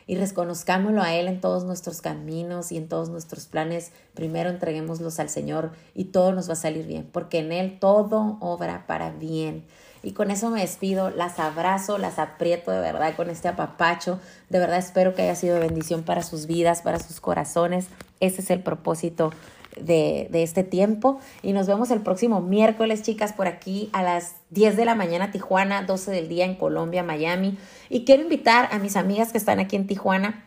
Y 0.07 0.17
reconozcámoslo 0.17 1.03
a 1.03 1.15
Él 1.15 1.29
en 1.29 1.41
todos 1.41 1.65
nuestros 1.65 2.01
caminos 2.01 2.73
y 2.73 2.77
en 2.77 2.89
todos 2.89 3.09
nuestros 3.09 3.47
planes. 3.47 3.93
Primero 4.15 4.51
entreguémoslos 4.51 5.19
al 5.21 5.29
Señor 5.29 5.73
y 5.95 6.07
todo 6.07 6.33
nos 6.33 6.49
va 6.49 6.55
a 6.55 6.57
salir 6.57 6.87
bien, 6.87 7.09
porque 7.11 7.39
en 7.39 7.53
Él 7.53 7.79
todo 7.79 8.37
obra 8.41 8.85
para 8.87 9.11
bien. 9.11 9.65
Y 10.03 10.13
con 10.13 10.33
eso 10.33 10.51
me 10.51 10.61
despido, 10.61 11.11
las 11.11 11.39
abrazo, 11.39 11.97
las 11.97 12.19
aprieto 12.19 12.73
de 12.73 12.81
verdad 12.81 13.15
con 13.15 13.31
este 13.31 13.49
apapacho. 13.49 14.19
De 14.51 14.59
verdad 14.59 14.79
espero 14.79 15.15
que 15.15 15.23
haya 15.23 15.37
sido 15.37 15.61
bendición 15.61 16.03
para 16.03 16.23
sus 16.23 16.47
vidas, 16.47 16.83
para 16.83 16.99
sus 16.99 17.21
corazones. 17.21 17.87
Ese 18.19 18.41
es 18.41 18.51
el 18.51 18.63
propósito 18.63 19.33
de, 19.81 20.29
de, 20.31 20.43
este 20.43 20.65
tiempo. 20.65 21.19
Y 21.43 21.53
nos 21.53 21.67
vemos 21.67 21.91
el 21.91 22.01
próximo 22.01 22.41
miércoles, 22.41 23.03
chicas, 23.03 23.33
por 23.33 23.47
aquí 23.47 23.91
a 23.93 24.03
las 24.03 24.35
10 24.51 24.77
de 24.77 24.85
la 24.85 24.95
mañana 24.95 25.31
Tijuana, 25.31 25.83
12 25.83 26.11
del 26.11 26.29
día 26.29 26.45
en 26.45 26.55
Colombia, 26.55 27.03
Miami. 27.03 27.59
Y 27.89 28.05
quiero 28.05 28.23
invitar 28.23 28.69
a 28.73 28.79
mis 28.79 28.97
amigas 28.97 29.33
que 29.33 29.39
están 29.39 29.61
aquí 29.61 29.77
en 29.77 29.87
Tijuana 29.87 30.47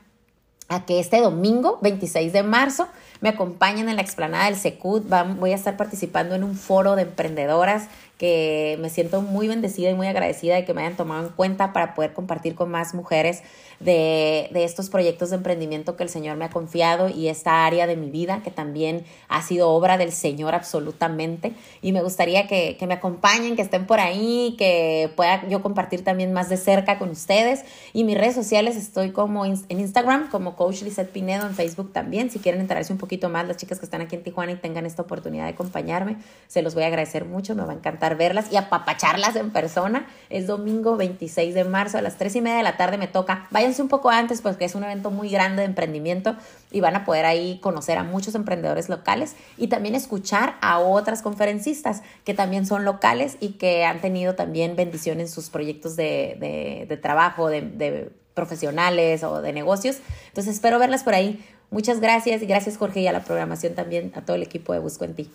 a 0.67 0.85
que 0.85 0.99
este 0.99 1.21
domingo, 1.21 1.79
26 1.81 2.33
de 2.33 2.43
marzo, 2.43 2.87
me 3.25 3.29
acompañen 3.29 3.89
en 3.89 3.95
la 3.95 4.03
explanada 4.03 4.45
del 4.45 4.55
Secud. 4.55 5.01
Voy 5.39 5.51
a 5.51 5.55
estar 5.55 5.77
participando 5.77 6.35
en 6.35 6.43
un 6.43 6.55
foro 6.55 6.95
de 6.95 7.01
emprendedoras 7.01 7.87
que 8.17 8.77
me 8.79 8.89
siento 8.89 9.21
muy 9.21 9.47
bendecida 9.47 9.89
y 9.89 9.93
muy 9.93 10.07
agradecida 10.07 10.55
de 10.55 10.63
que 10.63 10.73
me 10.73 10.81
hayan 10.81 10.95
tomado 10.95 11.27
en 11.27 11.33
cuenta 11.33 11.73
para 11.73 11.95
poder 11.95 12.13
compartir 12.13 12.55
con 12.55 12.71
más 12.71 12.93
mujeres 12.93 13.41
de, 13.81 14.47
de, 14.51 14.63
estos 14.63 14.89
proyectos 14.89 15.31
de 15.31 15.35
emprendimiento 15.35 15.97
que 15.97 16.03
el 16.03 16.09
Señor 16.09 16.37
me 16.37 16.45
ha 16.45 16.49
confiado 16.49 17.09
y 17.09 17.27
esta 17.27 17.65
área 17.65 17.87
de 17.87 17.97
mi 17.97 18.09
vida 18.09 18.41
que 18.41 18.51
también 18.51 19.03
ha 19.27 19.41
sido 19.41 19.69
obra 19.69 19.97
del 19.97 20.13
Señor 20.13 20.55
absolutamente. 20.55 21.51
Y 21.81 21.91
me 21.91 22.01
gustaría 22.01 22.47
que, 22.47 22.77
que 22.77 22.87
me 22.87 22.93
acompañen, 22.93 23.57
que 23.57 23.61
estén 23.61 23.85
por 23.85 23.99
ahí, 23.99 24.55
que 24.57 25.11
pueda 25.17 25.45
yo 25.49 25.61
compartir 25.61 26.05
también 26.05 26.31
más 26.31 26.47
de 26.47 26.55
cerca 26.55 26.97
con 26.97 27.09
ustedes. 27.09 27.65
Y 27.91 28.05
mis 28.05 28.17
redes 28.17 28.35
sociales 28.35 28.77
estoy 28.77 29.11
como 29.11 29.45
en 29.45 29.59
Instagram, 29.67 30.29
como 30.29 30.55
Coach 30.55 30.83
Lizette 30.83 31.11
Pinedo, 31.11 31.45
en 31.45 31.53
Facebook 31.53 31.91
también. 31.91 32.29
Si 32.29 32.39
quieren 32.39 32.61
enterarse 32.61 32.93
un 32.93 32.99
poquito 32.99 33.14
más, 33.29 33.47
las 33.47 33.57
chicas 33.57 33.79
que 33.79 33.85
están 33.85 34.01
aquí 34.01 34.15
en 34.15 34.23
Tijuana 34.23 34.51
y 34.51 34.55
tengan 34.55 34.85
esta 34.85 35.01
oportunidad 35.01 35.45
de 35.45 35.51
acompañarme, 35.51 36.17
se 36.47 36.61
los 36.61 36.75
voy 36.75 36.83
a 36.83 36.87
agradecer 36.87 37.25
mucho, 37.25 37.55
me 37.55 37.63
va 37.63 37.71
a 37.71 37.75
encantar 37.75 38.17
verlas 38.17 38.51
y 38.51 38.57
apapacharlas 38.57 39.35
en 39.35 39.51
persona. 39.51 40.07
Es 40.29 40.47
domingo 40.47 40.97
26 40.97 41.53
de 41.53 41.63
marzo 41.63 41.97
a 41.97 42.01
las 42.01 42.17
3 42.17 42.35
y 42.35 42.41
media 42.41 42.57
de 42.57 42.63
la 42.63 42.77
tarde 42.77 42.97
me 42.97 43.07
toca. 43.07 43.47
Váyanse 43.51 43.81
un 43.81 43.87
poco 43.87 44.09
antes 44.09 44.41
porque 44.41 44.65
es 44.65 44.75
un 44.75 44.83
evento 44.83 45.11
muy 45.11 45.29
grande 45.29 45.61
de 45.61 45.65
emprendimiento 45.65 46.35
y 46.71 46.81
van 46.81 46.95
a 46.95 47.05
poder 47.05 47.25
ahí 47.25 47.59
conocer 47.61 47.97
a 47.97 48.03
muchos 48.03 48.35
emprendedores 48.35 48.89
locales 48.89 49.35
y 49.57 49.67
también 49.67 49.95
escuchar 49.95 50.55
a 50.61 50.79
otras 50.79 51.21
conferencistas 51.21 52.03
que 52.23 52.33
también 52.33 52.65
son 52.65 52.85
locales 52.85 53.37
y 53.39 53.53
que 53.53 53.85
han 53.85 54.01
tenido 54.01 54.35
también 54.35 54.75
bendición 54.75 55.19
en 55.19 55.27
sus 55.27 55.49
proyectos 55.49 55.95
de, 55.95 56.85
de, 56.89 56.97
trabajo, 56.97 57.49
de 57.49 58.11
profesionales 58.35 59.23
o 59.23 59.41
de 59.41 59.51
negocios. 59.51 59.97
Entonces 60.27 60.53
espero 60.53 60.77
verlas 60.77 61.03
por 61.03 61.15
ahí. 61.15 61.43
Muchas 61.71 61.99
gracias 61.99 62.43
y 62.43 62.45
gracias 62.45 62.77
Jorge 62.77 63.01
y 63.01 63.07
a 63.07 63.11
la 63.11 63.23
programación 63.23 63.73
también, 63.73 64.11
a 64.15 64.21
todo 64.21 64.35
el 64.35 64.43
equipo 64.43 64.73
de 64.73 64.79
Busco 64.79 65.05
en 65.05 65.15
Ti. 65.15 65.31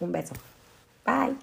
Un 0.00 0.12
beso. 0.12 0.34
Bye. 1.04 1.36